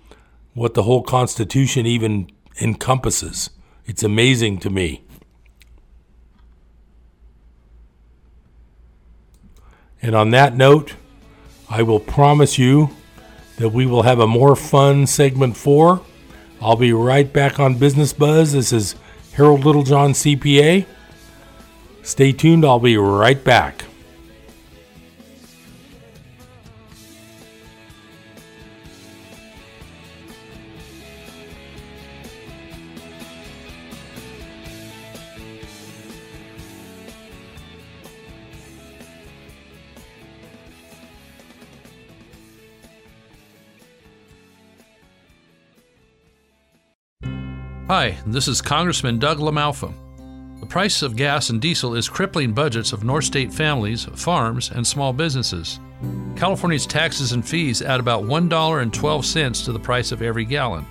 [0.53, 2.29] what the whole Constitution even
[2.59, 3.49] encompasses.
[3.85, 5.03] It's amazing to me.
[10.01, 10.95] And on that note,
[11.69, 12.89] I will promise you
[13.59, 16.01] that we will have a more fun segment four.
[16.61, 18.53] I'll be right back on Business Buzz.
[18.53, 18.95] This is
[19.33, 20.85] Harold Littlejohn, CPA.
[22.01, 23.83] Stay tuned, I'll be right back.
[47.89, 49.91] Hi, this is Congressman Doug LaMalfa.
[50.59, 54.85] The price of gas and diesel is crippling budgets of North State families, farms, and
[54.85, 55.79] small businesses.
[56.35, 60.85] California's taxes and fees add about $1.12 to the price of every gallon.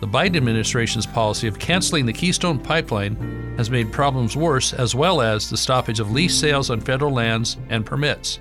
[0.00, 5.22] The Biden administration's policy of canceling the Keystone Pipeline has made problems worse, as well
[5.22, 8.38] as the stoppage of lease sales on federal lands and permits,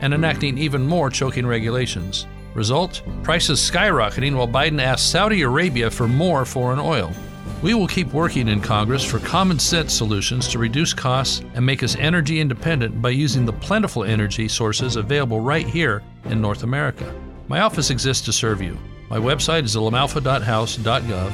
[0.00, 2.26] and enacting even more choking regulations.
[2.54, 3.00] Result?
[3.22, 7.12] Prices skyrocketing while Biden asks Saudi Arabia for more foreign oil.
[7.60, 11.82] We will keep working in Congress for common sense solutions to reduce costs and make
[11.82, 17.12] us energy independent by using the plentiful energy sources available right here in North America.
[17.48, 18.78] My office exists to serve you.
[19.10, 21.32] My website is lamalfa.house.gov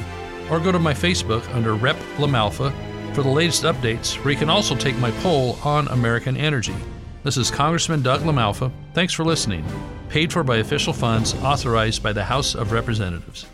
[0.49, 2.73] or go to my Facebook under Rep Lamalfa
[3.13, 6.75] for the latest updates where you can also take my poll on American energy.
[7.21, 8.71] This is Congressman Doug LaMalfa.
[8.93, 9.63] Thanks for listening.
[10.09, 13.45] Paid for by official funds authorized by the House of Representatives.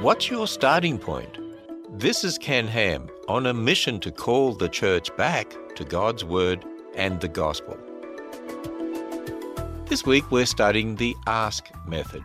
[0.00, 1.38] What's your starting point?
[1.98, 6.64] This is Ken Ham on a mission to call the church back to God's Word
[6.94, 7.76] and the Gospel.
[9.86, 12.22] This week we're studying the ASK method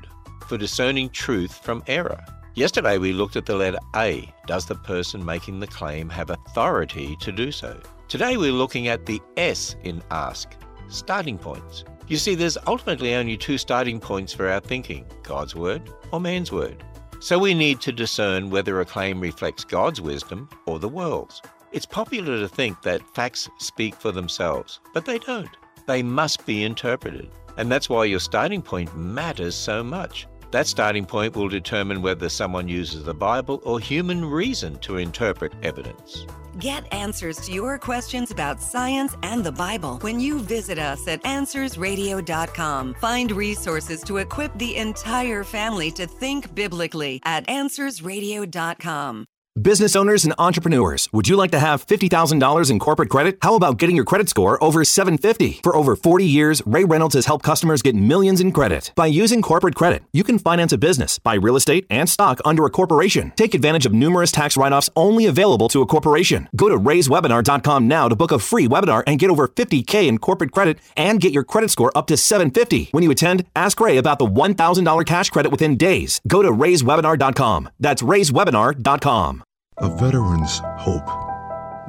[0.48, 2.24] for discerning truth from error.
[2.54, 4.32] Yesterday we looked at the letter A.
[4.46, 7.80] Does the person making the claim have authority to do so?
[8.08, 10.52] Today we're looking at the S in ASK
[10.90, 11.86] starting points.
[12.08, 16.52] You see, there's ultimately only two starting points for our thinking God's Word or man's
[16.52, 16.84] Word.
[17.24, 21.42] So we need to discern whether a claim reflects God's wisdom or the world's.
[21.72, 25.48] It's popular to think that facts speak for themselves, but they don't.
[25.88, 27.32] They must be interpreted.
[27.56, 30.28] And that's why your starting point matters so much.
[30.54, 35.52] That starting point will determine whether someone uses the Bible or human reason to interpret
[35.64, 36.28] evidence.
[36.60, 41.24] Get answers to your questions about science and the Bible when you visit us at
[41.24, 42.94] AnswersRadio.com.
[42.94, 49.26] Find resources to equip the entire family to think biblically at AnswersRadio.com.
[49.62, 53.38] Business owners and entrepreneurs, would you like to have $50,000 in corporate credit?
[53.44, 55.60] How about getting your credit score over 750?
[55.62, 58.92] For over 40 years, Ray Reynolds has helped customers get millions in credit.
[58.96, 62.66] By using corporate credit, you can finance a business, buy real estate and stock under
[62.66, 63.32] a corporation.
[63.36, 66.50] Take advantage of numerous tax write offs only available to a corporation.
[66.56, 70.52] Go to raiswebinar.com now to book a free webinar and get over 50K in corporate
[70.52, 72.88] credit and get your credit score up to 750.
[72.90, 76.22] When you attend, ask Ray about the $1,000 cash credit within days.
[76.28, 77.70] Go to raiswebinar.com.
[77.80, 79.43] That's raiswebinar.com.
[79.80, 81.10] A veteran's hope.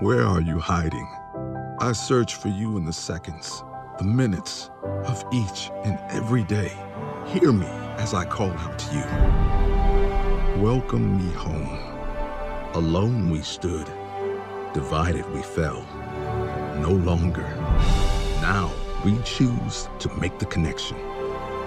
[0.00, 1.06] Where are you hiding?
[1.80, 3.62] I search for you in the seconds,
[3.98, 4.70] the minutes
[5.04, 6.72] of each and every day.
[7.26, 7.66] Hear me
[7.98, 10.62] as I call out to you.
[10.62, 11.78] Welcome me home.
[12.72, 13.86] Alone we stood,
[14.72, 15.82] divided we fell.
[16.80, 17.48] No longer.
[18.40, 18.72] Now
[19.04, 20.96] we choose to make the connection.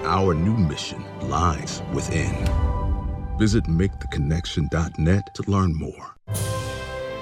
[0.03, 2.86] Our new mission lies within.
[3.37, 6.15] Visit maketheconnection.net to learn more.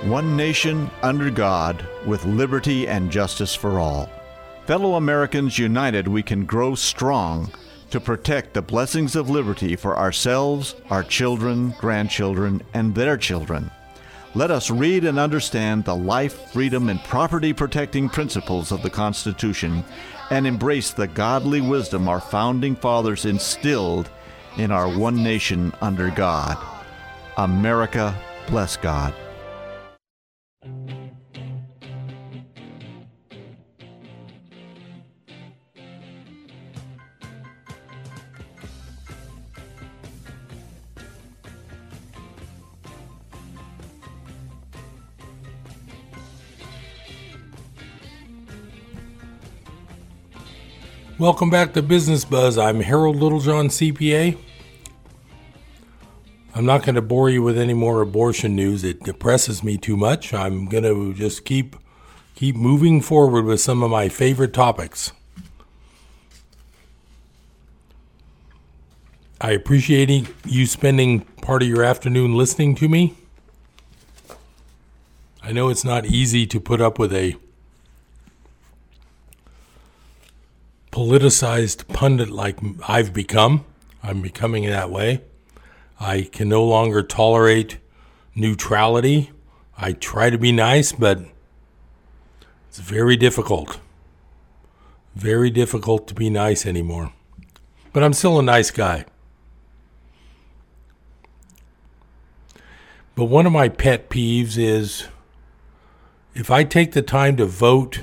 [0.04, 4.10] One nation under God, with liberty and justice for all.
[4.66, 7.52] Fellow Americans united, we can grow strong
[7.90, 13.70] to protect the blessings of liberty for ourselves, our children, grandchildren, and their children.
[14.36, 19.84] Let us read and understand the life, freedom, and property protecting principles of the Constitution
[20.30, 24.10] and embrace the godly wisdom our founding fathers instilled
[24.58, 26.58] in our one nation under God.
[27.38, 29.14] America, bless God.
[51.18, 52.58] Welcome back to Business Buzz.
[52.58, 54.38] I'm Harold Littlejohn, CPA.
[56.58, 58.86] I'm not going to bore you with any more abortion news.
[58.86, 60.34] It depresses me too much.
[60.34, 61.76] I'm going to just keep
[62.34, 65.12] keep moving forward with some of my favorite topics.
[69.42, 73.16] I appreciate you spending part of your afternoon listening to me.
[75.44, 77.36] I know it's not easy to put up with a
[80.94, 83.66] politicized pundit like I've become.
[84.02, 85.22] I'm becoming that way.
[86.00, 87.78] I can no longer tolerate
[88.36, 89.32] neutrality.
[89.78, 91.20] I try to be nice, but
[92.68, 93.80] it's very difficult.
[95.16, 97.14] Very difficult to be nice anymore.
[97.94, 99.06] But I'm still a nice guy.
[103.16, 105.08] But one of my pet peeves is
[106.34, 108.02] if I take the time to vote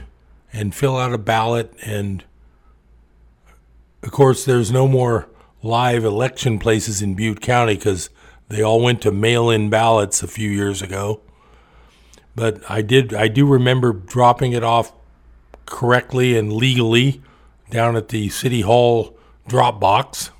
[0.55, 2.25] and fill out a ballot, and
[4.03, 5.29] of course, there's no more
[5.63, 8.11] live election places in Butte County because
[8.49, 11.21] they all went to mail in ballots a few years ago.
[12.35, 14.93] But I did, I do remember dropping it off
[15.67, 17.23] correctly and legally
[17.71, 20.31] down at the City Hall drop box.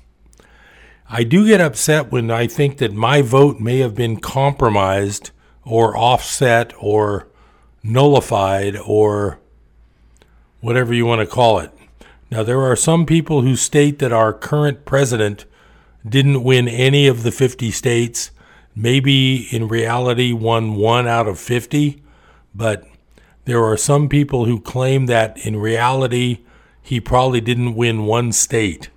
[1.09, 5.31] I do get upset when I think that my vote may have been compromised
[5.63, 7.27] or offset or
[7.83, 9.39] nullified or
[10.61, 11.71] whatever you want to call it.
[12.33, 15.45] Now, there are some people who state that our current president
[16.03, 18.31] didn't win any of the 50 states,
[18.75, 22.01] maybe in reality won one out of 50,
[22.55, 22.87] but
[23.45, 26.39] there are some people who claim that in reality
[26.81, 28.89] he probably didn't win one state.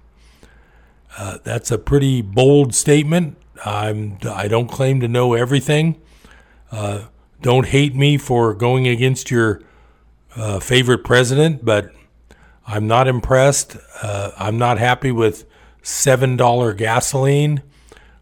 [1.18, 3.36] Uh, that's a pretty bold statement.
[3.66, 6.00] I'm, I don't claim to know everything.
[6.72, 7.08] Uh,
[7.42, 9.60] don't hate me for going against your
[10.36, 11.92] uh, favorite president, but
[12.66, 13.76] I'm not impressed.
[14.02, 15.44] Uh, I'm not happy with
[15.82, 17.62] $7 gasoline.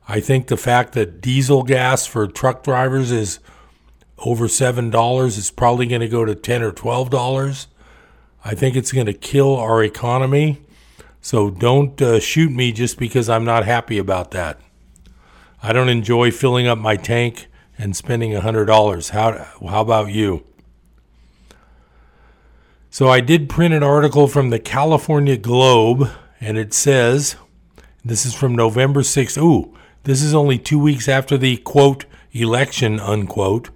[0.07, 3.41] I think the fact that diesel gas for truck drivers is
[4.19, 7.67] over $7 is probably going to go to 10 or $12.
[8.45, 10.61] I think it's going to kill our economy.
[11.23, 14.61] So don't uh, shoot me just because I'm not happy about that.
[15.63, 17.47] I don't enjoy filling up my tank
[17.79, 19.11] and spending $100.
[19.11, 20.45] How, how about you?
[22.95, 27.35] So I did print an article from the California Globe, and it says
[28.05, 29.37] this is from November 6th.
[29.37, 33.71] Ooh, this is only two weeks after the quote election, unquote.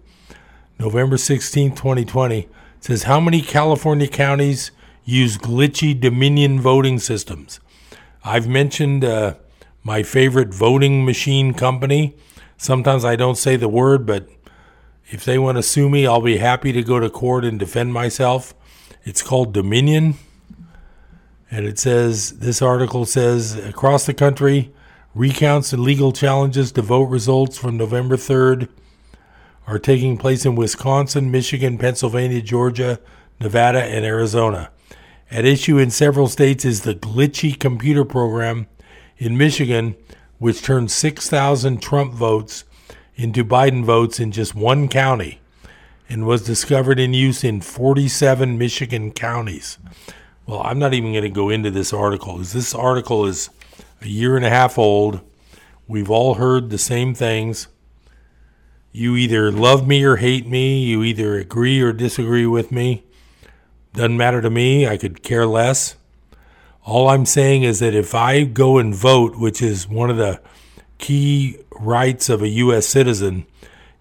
[0.79, 2.43] November 16th, 2020.
[2.43, 2.49] It
[2.79, 4.71] says How many California counties
[5.05, 7.59] use glitchy Dominion voting systems.
[8.23, 9.35] I've mentioned uh,
[9.83, 12.17] my favorite voting machine company.
[12.57, 14.29] Sometimes I don't say the word, but
[15.09, 17.93] if they want to sue me, I'll be happy to go to court and defend
[17.93, 18.55] myself.
[19.09, 20.17] It's called Dominion.
[21.51, 24.71] And it says this article says across the country,
[25.15, 28.69] recounts and legal challenges to vote results from November 3rd
[29.67, 33.01] are taking place in Wisconsin, Michigan, Pennsylvania, Georgia,
[33.41, 34.71] Nevada, and Arizona.
[35.31, 38.67] At issue in several states is the glitchy computer program
[39.17, 39.97] in Michigan,
[40.37, 42.65] which turned 6,000 Trump votes
[43.17, 45.41] into Biden votes in just one county
[46.09, 49.79] and was discovered in use in 47 Michigan counties.
[50.47, 53.51] Well, I'm not even going to go into this article because this article is
[54.01, 55.21] a year and a half old.
[55.87, 57.69] We've all heard the same things.
[58.93, 63.05] You either love me or hate me, you either agree or disagree with me.
[63.93, 64.87] Doesn't matter to me.
[64.87, 65.97] I could care less.
[66.85, 70.41] All I'm saying is that if I go and vote, which is one of the
[70.97, 72.87] key rights of a U.S.
[72.87, 73.47] citizen,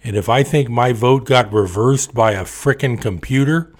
[0.07, 3.73] and if I think my vote got reversed by a frickin' computer,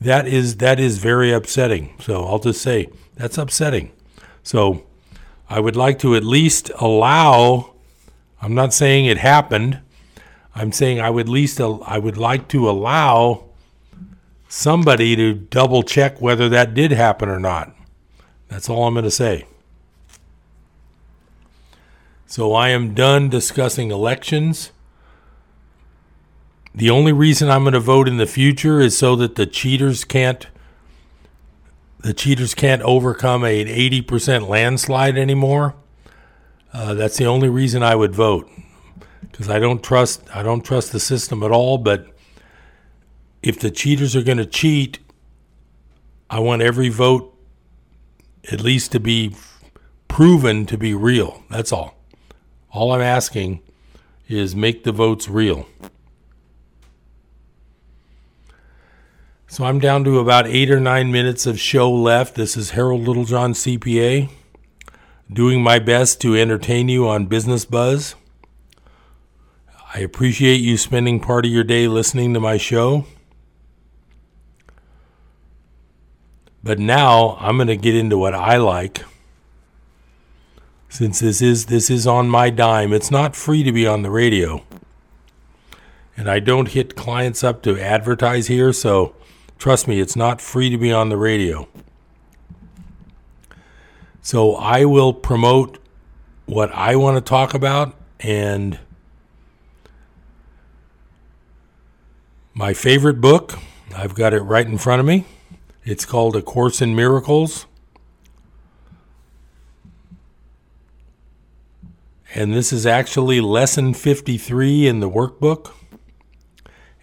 [0.00, 1.94] that is that is very upsetting.
[2.00, 3.92] So I'll just say that's upsetting.
[4.42, 4.86] So
[5.50, 7.74] I would like to at least allow.
[8.40, 9.80] I'm not saying it happened.
[10.54, 13.44] I'm saying I would least I would like to allow
[14.48, 17.76] somebody to double check whether that did happen or not.
[18.48, 19.44] That's all I'm going to say.
[22.24, 24.72] So I am done discussing elections.
[26.74, 30.04] The only reason I'm going to vote in the future is so that the cheaters
[30.04, 30.46] can't
[32.00, 35.74] the cheaters can't overcome an 80% landslide anymore.
[36.72, 38.48] Uh, that's the only reason I would vote
[39.20, 41.78] because I don't trust I don't trust the system at all.
[41.78, 42.06] But
[43.42, 44.98] if the cheaters are going to cheat,
[46.30, 47.34] I want every vote
[48.50, 49.34] at least to be
[50.06, 51.42] proven to be real.
[51.50, 51.94] That's all.
[52.70, 53.60] All I'm asking
[54.28, 55.66] is make the votes real.
[59.50, 62.34] So I'm down to about eight or nine minutes of show left.
[62.34, 64.28] This is Harold Littlejohn, CPA,
[65.32, 68.14] doing my best to entertain you on Business Buzz.
[69.94, 73.06] I appreciate you spending part of your day listening to my show.
[76.62, 79.06] But now I'm going to get into what I like.
[80.90, 84.10] Since this is this is on my dime, it's not free to be on the
[84.10, 84.62] radio.
[86.18, 89.14] And I don't hit clients up to advertise here, so
[89.58, 91.68] trust me, it's not free to be on the radio.
[94.22, 95.78] So I will promote
[96.46, 98.78] what I want to talk about and
[102.54, 103.58] my favorite book.
[103.96, 105.24] I've got it right in front of me.
[105.84, 107.66] It's called A Course in Miracles.
[112.34, 115.72] And this is actually lesson 53 in the workbook.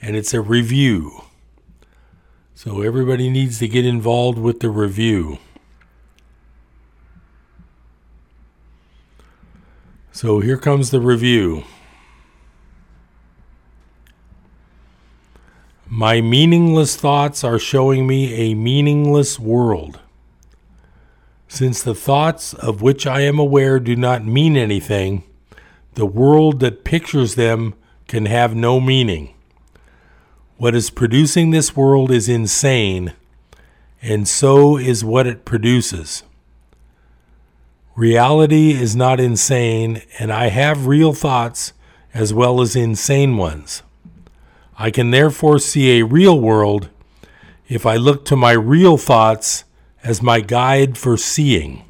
[0.01, 1.23] And it's a review.
[2.57, 5.39] So everybody needs to get involved with the review.
[10.13, 11.65] So here comes the review.
[15.85, 19.99] My meaningless thoughts are showing me a meaningless world.
[21.49, 25.25] Since the thoughts of which I am aware do not mean anything,
[25.95, 27.75] the world that pictures them
[28.07, 29.34] can have no meaning.
[30.57, 33.11] What is producing this world is insane,
[34.01, 36.23] and so is what it produces.
[37.93, 41.73] Reality is not insane, and I have real thoughts
[42.13, 43.83] as well as insane ones.
[44.79, 46.89] I can therefore see a real world
[47.67, 49.65] if I look to my real thoughts
[50.03, 51.83] as my guide for seeing.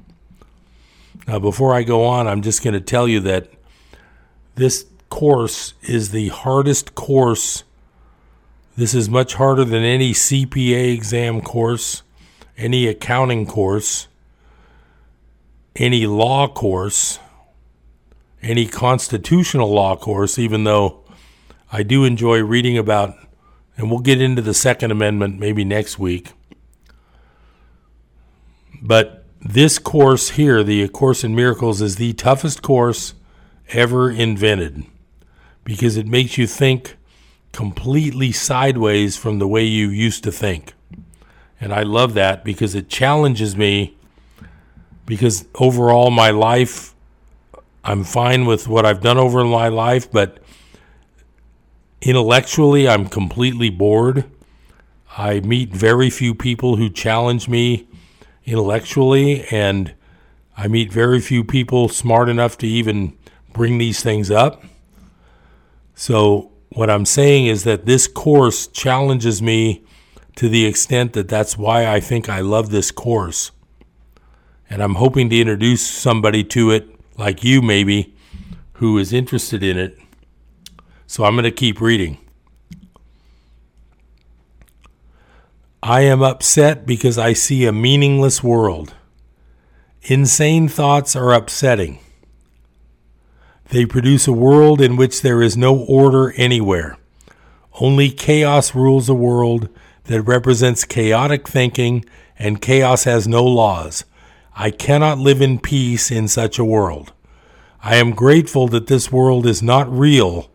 [1.27, 3.47] Now, before I go on, I'm just going to tell you that
[4.55, 7.63] this course is the hardest course.
[8.77, 12.03] This is much harder than any CPA exam course,
[12.57, 14.09] any accounting course,
[15.77, 17.19] any law course,
[18.41, 21.05] any constitutional law course, even though
[21.71, 23.15] I do enjoy reading about,
[23.77, 26.33] and we'll get into the Second Amendment maybe next week.
[28.81, 33.13] But this course here, the Course in Miracles, is the toughest course
[33.69, 34.83] ever invented
[35.63, 36.97] because it makes you think
[37.55, 40.73] completely sideways from the way you used to think.
[41.61, 43.95] And I love that because it challenges me
[45.05, 46.93] because overall my life
[47.83, 50.39] I'm fine with what I've done over my life, but
[52.01, 54.25] intellectually I'm completely bored.
[55.17, 57.87] I meet very few people who challenge me
[58.43, 59.93] intellectually, and
[60.57, 63.15] I meet very few people smart enough to even
[63.53, 64.63] bring these things up.
[65.93, 69.83] So, what I'm saying is that this course challenges me
[70.35, 73.51] to the extent that that's why I think I love this course.
[74.69, 78.13] And I'm hoping to introduce somebody to it, like you maybe,
[78.73, 79.97] who is interested in it.
[81.07, 82.17] So I'm going to keep reading.
[85.81, 88.95] I am upset because I see a meaningless world.
[90.01, 91.99] Insane thoughts are upsetting.
[93.69, 96.97] They produce a world in which there is no order anywhere.
[97.79, 99.69] Only chaos rules a world
[100.05, 102.05] that represents chaotic thinking,
[102.37, 104.05] and chaos has no laws.
[104.55, 107.11] I cannot live in peace in such a world.
[107.83, 110.49] I am grateful that this world is not real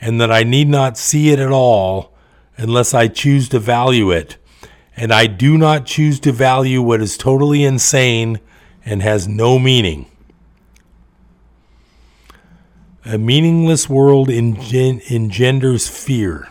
[0.00, 2.14] and that I need not see it at all
[2.56, 4.38] unless I choose to value it
[4.96, 8.40] and I do not choose to value what is totally insane
[8.84, 10.06] and has no meaning.
[13.06, 16.48] A meaningless world engen- engenders fear.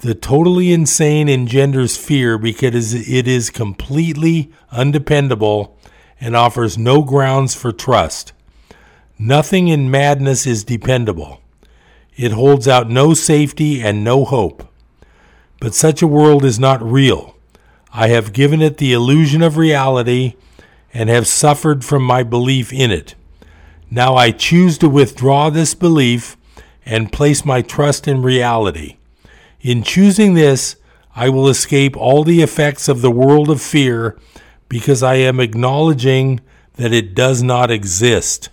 [0.00, 5.78] The totally insane engenders fear because it is completely undependable
[6.20, 8.34] and offers no grounds for trust.
[9.18, 11.40] Nothing in madness is dependable.
[12.14, 14.68] It holds out no safety and no hope.
[15.60, 17.36] But such a world is not real.
[17.90, 20.34] I have given it the illusion of reality
[20.92, 23.14] and have suffered from my belief in it.
[23.94, 26.38] Now I choose to withdraw this belief
[26.86, 28.96] and place my trust in reality.
[29.60, 30.76] In choosing this,
[31.14, 34.18] I will escape all the effects of the world of fear
[34.70, 36.40] because I am acknowledging
[36.76, 38.48] that it does not exist.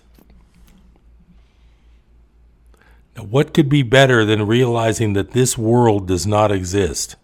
[3.16, 7.16] Now, what could be better than realizing that this world does not exist?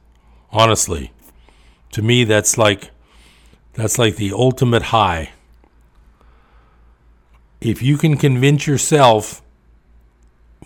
[0.50, 1.12] Honestly,
[1.90, 2.92] to me, that's like
[3.74, 5.32] that's like the ultimate high.
[7.66, 9.42] If you can convince yourself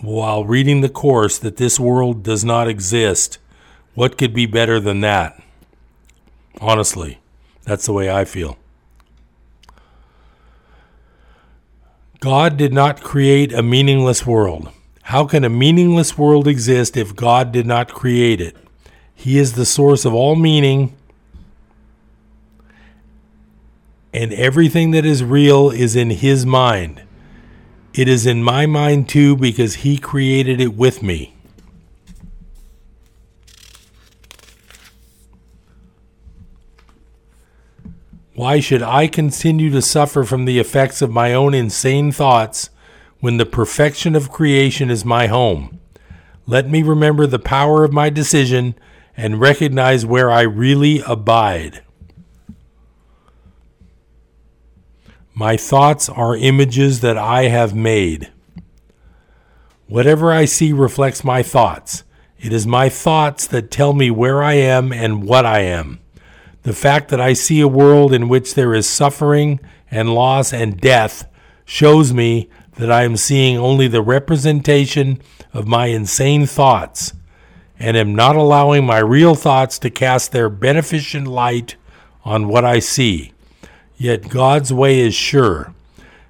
[0.03, 3.39] while reading the course that this world does not exist,
[3.95, 5.43] what could be better than that?
[6.61, 7.19] Honestly,
[7.63, 8.59] that's the way I feel.
[12.19, 14.71] God did not create a meaningless world.
[15.05, 18.55] How can a meaningless world exist if God did not create it?
[19.15, 20.95] He is the source of all meaning,
[24.13, 27.03] and everything that is real is in His mind.
[27.95, 31.35] It is in my mind too because He created it with me.
[38.35, 42.71] Why should I continue to suffer from the effects of my own insane thoughts
[43.19, 45.79] when the perfection of creation is my home?
[46.47, 48.77] Let me remember the power of my decision
[49.15, 51.83] and recognize where I really abide.
[55.41, 58.31] My thoughts are images that I have made.
[59.87, 62.05] Whatever I see reflects my thoughts.
[62.39, 65.99] It is my thoughts that tell me where I am and what I am.
[66.65, 69.61] The fact that I see a world in which there is suffering
[69.91, 71.27] and loss and death
[71.65, 75.23] shows me that I am seeing only the representation
[75.55, 77.15] of my insane thoughts
[77.79, 81.77] and am not allowing my real thoughts to cast their beneficent light
[82.27, 83.33] on what I see.
[84.01, 85.75] Yet God's way is sure.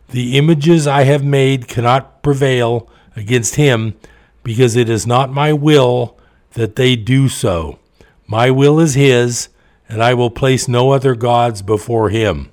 [0.09, 3.95] The images I have made cannot prevail against Him
[4.43, 6.19] because it is not my will
[6.55, 7.79] that they do so.
[8.27, 9.51] My will is His,
[9.89, 12.51] and I will place no other gods before Him.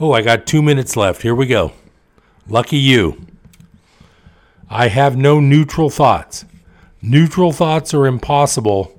[0.00, 1.20] Oh, I got two minutes left.
[1.20, 1.72] Here we go.
[2.48, 3.26] Lucky you.
[4.70, 6.46] I have no neutral thoughts.
[7.06, 8.98] Neutral thoughts are impossible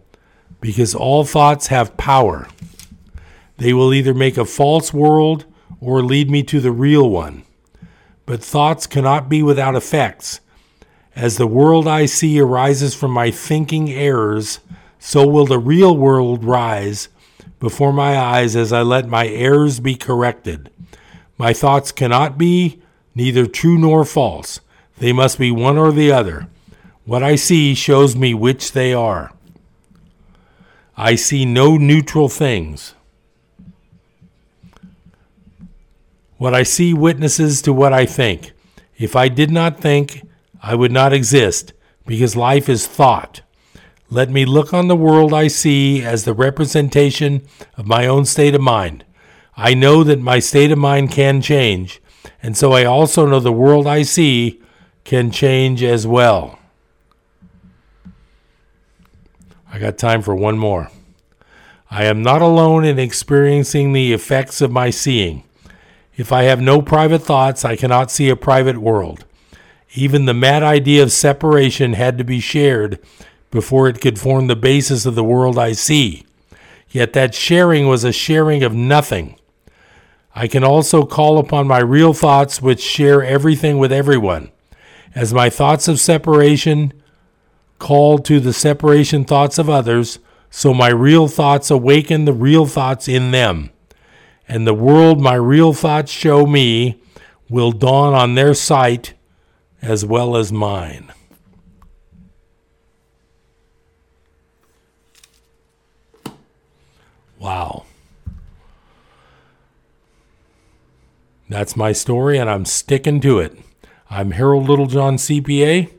[0.61, 2.47] because all thoughts have power.
[3.57, 5.45] They will either make a false world
[5.81, 7.41] or lead me to the real one.
[8.27, 10.39] But thoughts cannot be without effects.
[11.15, 14.59] As the world I see arises from my thinking errors,
[14.99, 17.09] so will the real world rise
[17.59, 20.69] before my eyes as I let my errors be corrected.
[21.39, 22.83] My thoughts cannot be
[23.15, 24.59] neither true nor false.
[24.99, 26.49] They must be one or the other.
[27.05, 29.31] What I see shows me which they are.
[30.97, 32.95] I see no neutral things.
[36.37, 38.53] What I see witnesses to what I think.
[38.97, 40.27] If I did not think,
[40.63, 41.73] I would not exist,
[42.07, 43.41] because life is thought.
[44.09, 47.45] Let me look on the world I see as the representation
[47.77, 49.05] of my own state of mind.
[49.55, 52.01] I know that my state of mind can change,
[52.41, 54.59] and so I also know the world I see
[55.03, 56.57] can change as well.
[59.75, 60.89] I got time for one more.
[61.91, 65.43] I am not alone in experiencing the effects of my seeing.
[66.15, 69.25] If I have no private thoughts, I cannot see a private world.
[69.93, 72.99] Even the mad idea of separation had to be shared
[73.51, 76.23] before it could form the basis of the world I see.
[76.89, 79.35] Yet that sharing was a sharing of nothing.
[80.33, 84.51] I can also call upon my real thoughts, which share everything with everyone.
[85.13, 86.93] As my thoughts of separation
[87.79, 90.19] call to the separation thoughts of others,
[90.49, 93.71] so my real thoughts awaken the real thoughts in them.
[94.47, 97.01] And the world my real thoughts show me
[97.49, 99.13] will dawn on their sight
[99.81, 101.11] as well as mine.
[107.39, 107.85] Wow.
[111.47, 113.55] That's my story, and I'm sticking to it.
[114.09, 115.91] I'm Harold Littlejohn, CPA.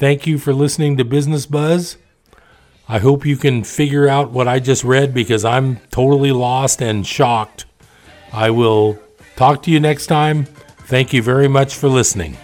[0.00, 1.98] Thank you for listening to Business Buzz.
[2.88, 7.06] I hope you can figure out what I just read because I'm totally lost and
[7.06, 7.66] shocked.
[8.32, 8.98] I will
[9.36, 10.46] talk to you next time.
[10.86, 12.38] Thank you very much for listening.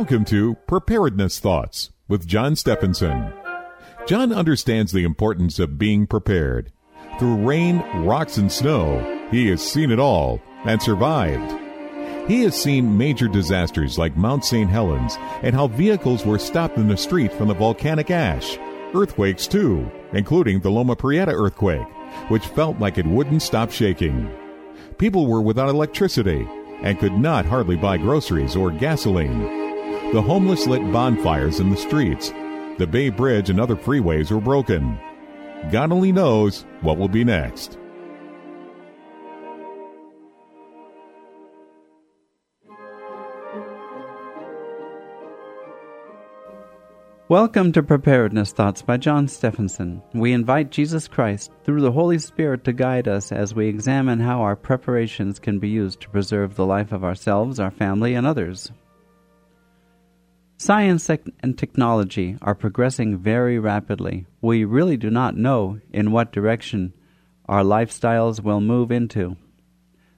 [0.00, 3.34] Welcome to Preparedness Thoughts with John Stephenson.
[4.06, 6.72] John understands the importance of being prepared.
[7.18, 11.52] Through rain, rocks, and snow, he has seen it all and survived.
[12.30, 14.70] He has seen major disasters like Mount St.
[14.70, 18.56] Helens and how vehicles were stopped in the street from the volcanic ash.
[18.94, 21.86] Earthquakes, too, including the Loma Prieta earthquake,
[22.28, 24.34] which felt like it wouldn't stop shaking.
[24.96, 26.48] People were without electricity
[26.82, 29.59] and could not hardly buy groceries or gasoline.
[30.12, 32.30] The homeless lit bonfires in the streets.
[32.78, 34.98] The Bay Bridge and other freeways were broken.
[35.70, 37.78] God only knows what will be next.
[47.28, 50.02] Welcome to Preparedness Thoughts by John Stephenson.
[50.12, 54.40] We invite Jesus Christ through the Holy Spirit to guide us as we examine how
[54.40, 58.72] our preparations can be used to preserve the life of ourselves, our family, and others.
[60.62, 64.26] Science and technology are progressing very rapidly.
[64.42, 66.92] We really do not know in what direction
[67.46, 69.38] our lifestyles will move into.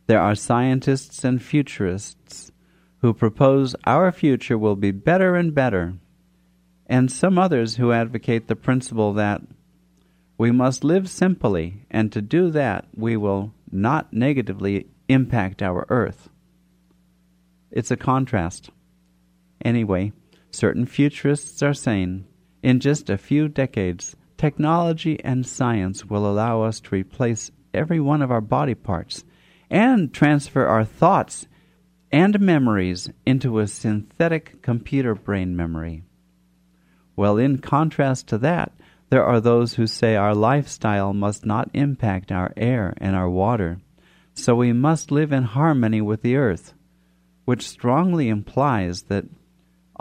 [0.09, 2.51] There are scientists and futurists
[3.03, 5.95] who propose our future will be better and better,
[6.86, 9.43] and some others who advocate the principle that
[10.38, 16.28] we must live simply, and to do that we will not negatively impact our earth.
[17.70, 18.70] It's a contrast.
[19.64, 20.12] Anyway,
[20.53, 22.26] certain futurists are saying
[22.62, 28.22] in just a few decades, technology and science will allow us to replace every one
[28.22, 29.24] of our body parts
[29.70, 31.46] and transfer our thoughts
[32.12, 36.03] and memories into a synthetic computer brain memory.
[37.16, 38.72] Well, in contrast to that,
[39.09, 43.80] there are those who say our lifestyle must not impact our air and our water,
[44.34, 46.74] so we must live in harmony with the earth,
[47.44, 49.26] which strongly implies that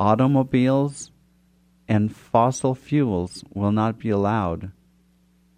[0.01, 1.11] automobiles
[1.87, 4.71] and fossil fuels will not be allowed,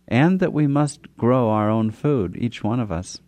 [0.05, 3.21] and that we must grow our own food, each one of us.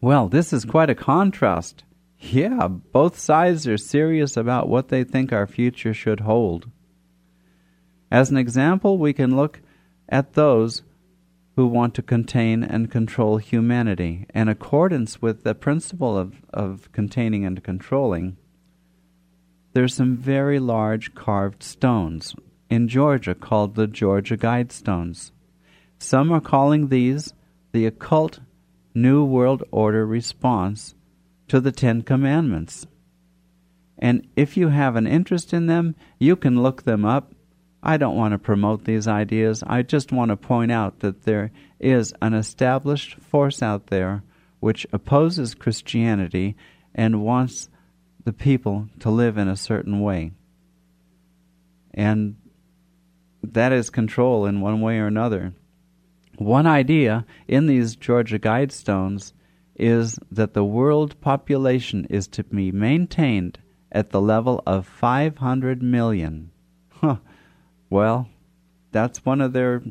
[0.00, 1.84] Well, this is quite a contrast.
[2.18, 6.68] Yeah, both sides are serious about what they think our future should hold.
[8.10, 9.60] As an example, we can look
[10.08, 10.82] at those
[11.54, 14.26] who want to contain and control humanity.
[14.34, 18.36] In accordance with the principle of, of containing and controlling,
[19.78, 22.34] there's some very large carved stones
[22.68, 25.30] in Georgia called the Georgia Guidestones.
[26.00, 27.32] Some are calling these
[27.70, 28.40] the occult
[28.92, 30.96] New World Order response
[31.46, 32.88] to the Ten Commandments.
[33.96, 37.32] And if you have an interest in them, you can look them up
[37.80, 39.62] I don't want to promote these ideas.
[39.64, 44.24] I just want to point out that there is an established force out there
[44.58, 46.56] which opposes Christianity
[46.92, 47.68] and wants
[48.28, 50.30] the people to live in a certain way.
[51.94, 52.36] And
[53.42, 55.54] that is control in one way or another.
[56.36, 59.32] One idea in these Georgia Guidestones
[59.76, 63.60] is that the world population is to be maintained
[63.90, 66.50] at the level of 500 million.
[66.90, 67.16] Huh.
[67.88, 68.28] Well,
[68.92, 69.82] that's one of their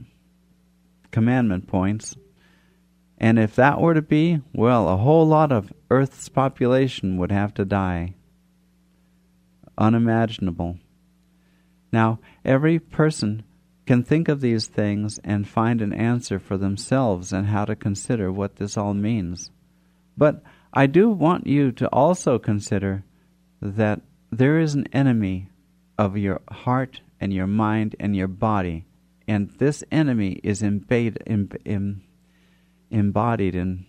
[1.09, 2.15] commandment points.
[3.17, 7.55] And if that were to be, well, a whole lot of Earth's population would have
[7.55, 8.13] to die.
[9.77, 10.77] Unimaginable.
[11.91, 13.43] Now, every person
[13.85, 18.31] can think of these things and find an answer for themselves and how to consider
[18.31, 19.49] what this all means.
[20.17, 23.03] But I do want you to also consider
[23.61, 24.01] that
[24.31, 25.49] there is an enemy
[25.97, 28.85] of your heart and your mind and your body.
[29.27, 31.17] And this enemy is embodied,
[32.91, 33.85] embodied in,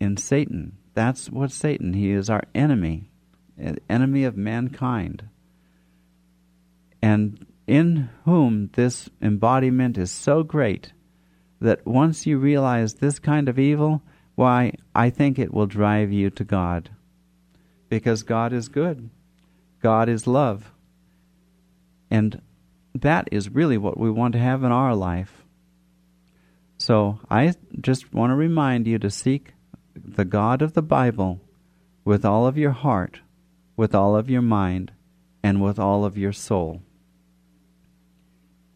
[0.00, 0.78] in Satan.
[0.94, 3.10] That's what Satan, he is our enemy,
[3.88, 5.28] enemy of mankind.
[7.00, 10.92] And in whom this embodiment is so great
[11.60, 14.02] that once you realize this kind of evil,
[14.34, 16.90] why, I think it will drive you to God.
[17.88, 19.10] Because God is good,
[19.80, 20.72] God is love.
[22.10, 22.42] And
[22.94, 25.42] that is really what we want to have in our life.
[26.76, 29.52] So I just want to remind you to seek
[29.94, 31.40] the God of the Bible
[32.04, 33.20] with all of your heart,
[33.82, 34.92] with all of your mind,
[35.42, 36.80] and with all of your soul.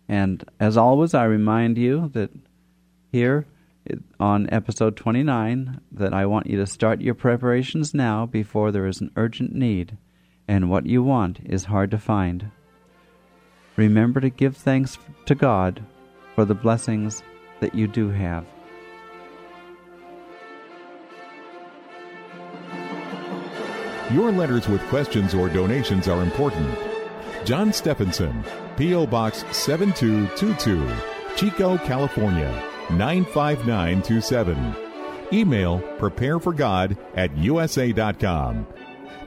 [0.08, 2.32] And as always, I remind you that
[3.12, 3.46] here
[4.18, 9.00] on episode 29 that I want you to start your preparations now before there is
[9.00, 9.96] an urgent need
[10.48, 12.50] and what you want is hard to find.
[13.76, 15.84] Remember to give thanks to God
[16.34, 17.22] for the blessings
[17.60, 18.44] that you do have.
[24.12, 26.76] Your letters with questions or donations are important.
[27.44, 28.44] John Stephenson,
[28.76, 29.06] P.O.
[29.06, 30.88] Box 7222,
[31.36, 32.50] Chico, California
[32.90, 34.76] 95927.
[35.32, 38.66] Email prepareforgod at usa.com.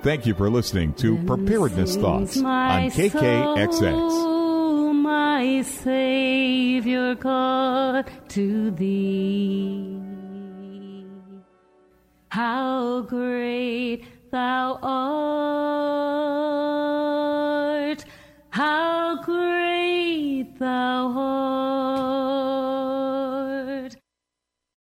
[0.01, 4.39] Thank you for listening to Preparedness Thoughts on KKXX
[5.39, 9.99] my Savior God, to thee.
[12.27, 16.19] How great thou art!
[18.49, 21.68] How great thou art!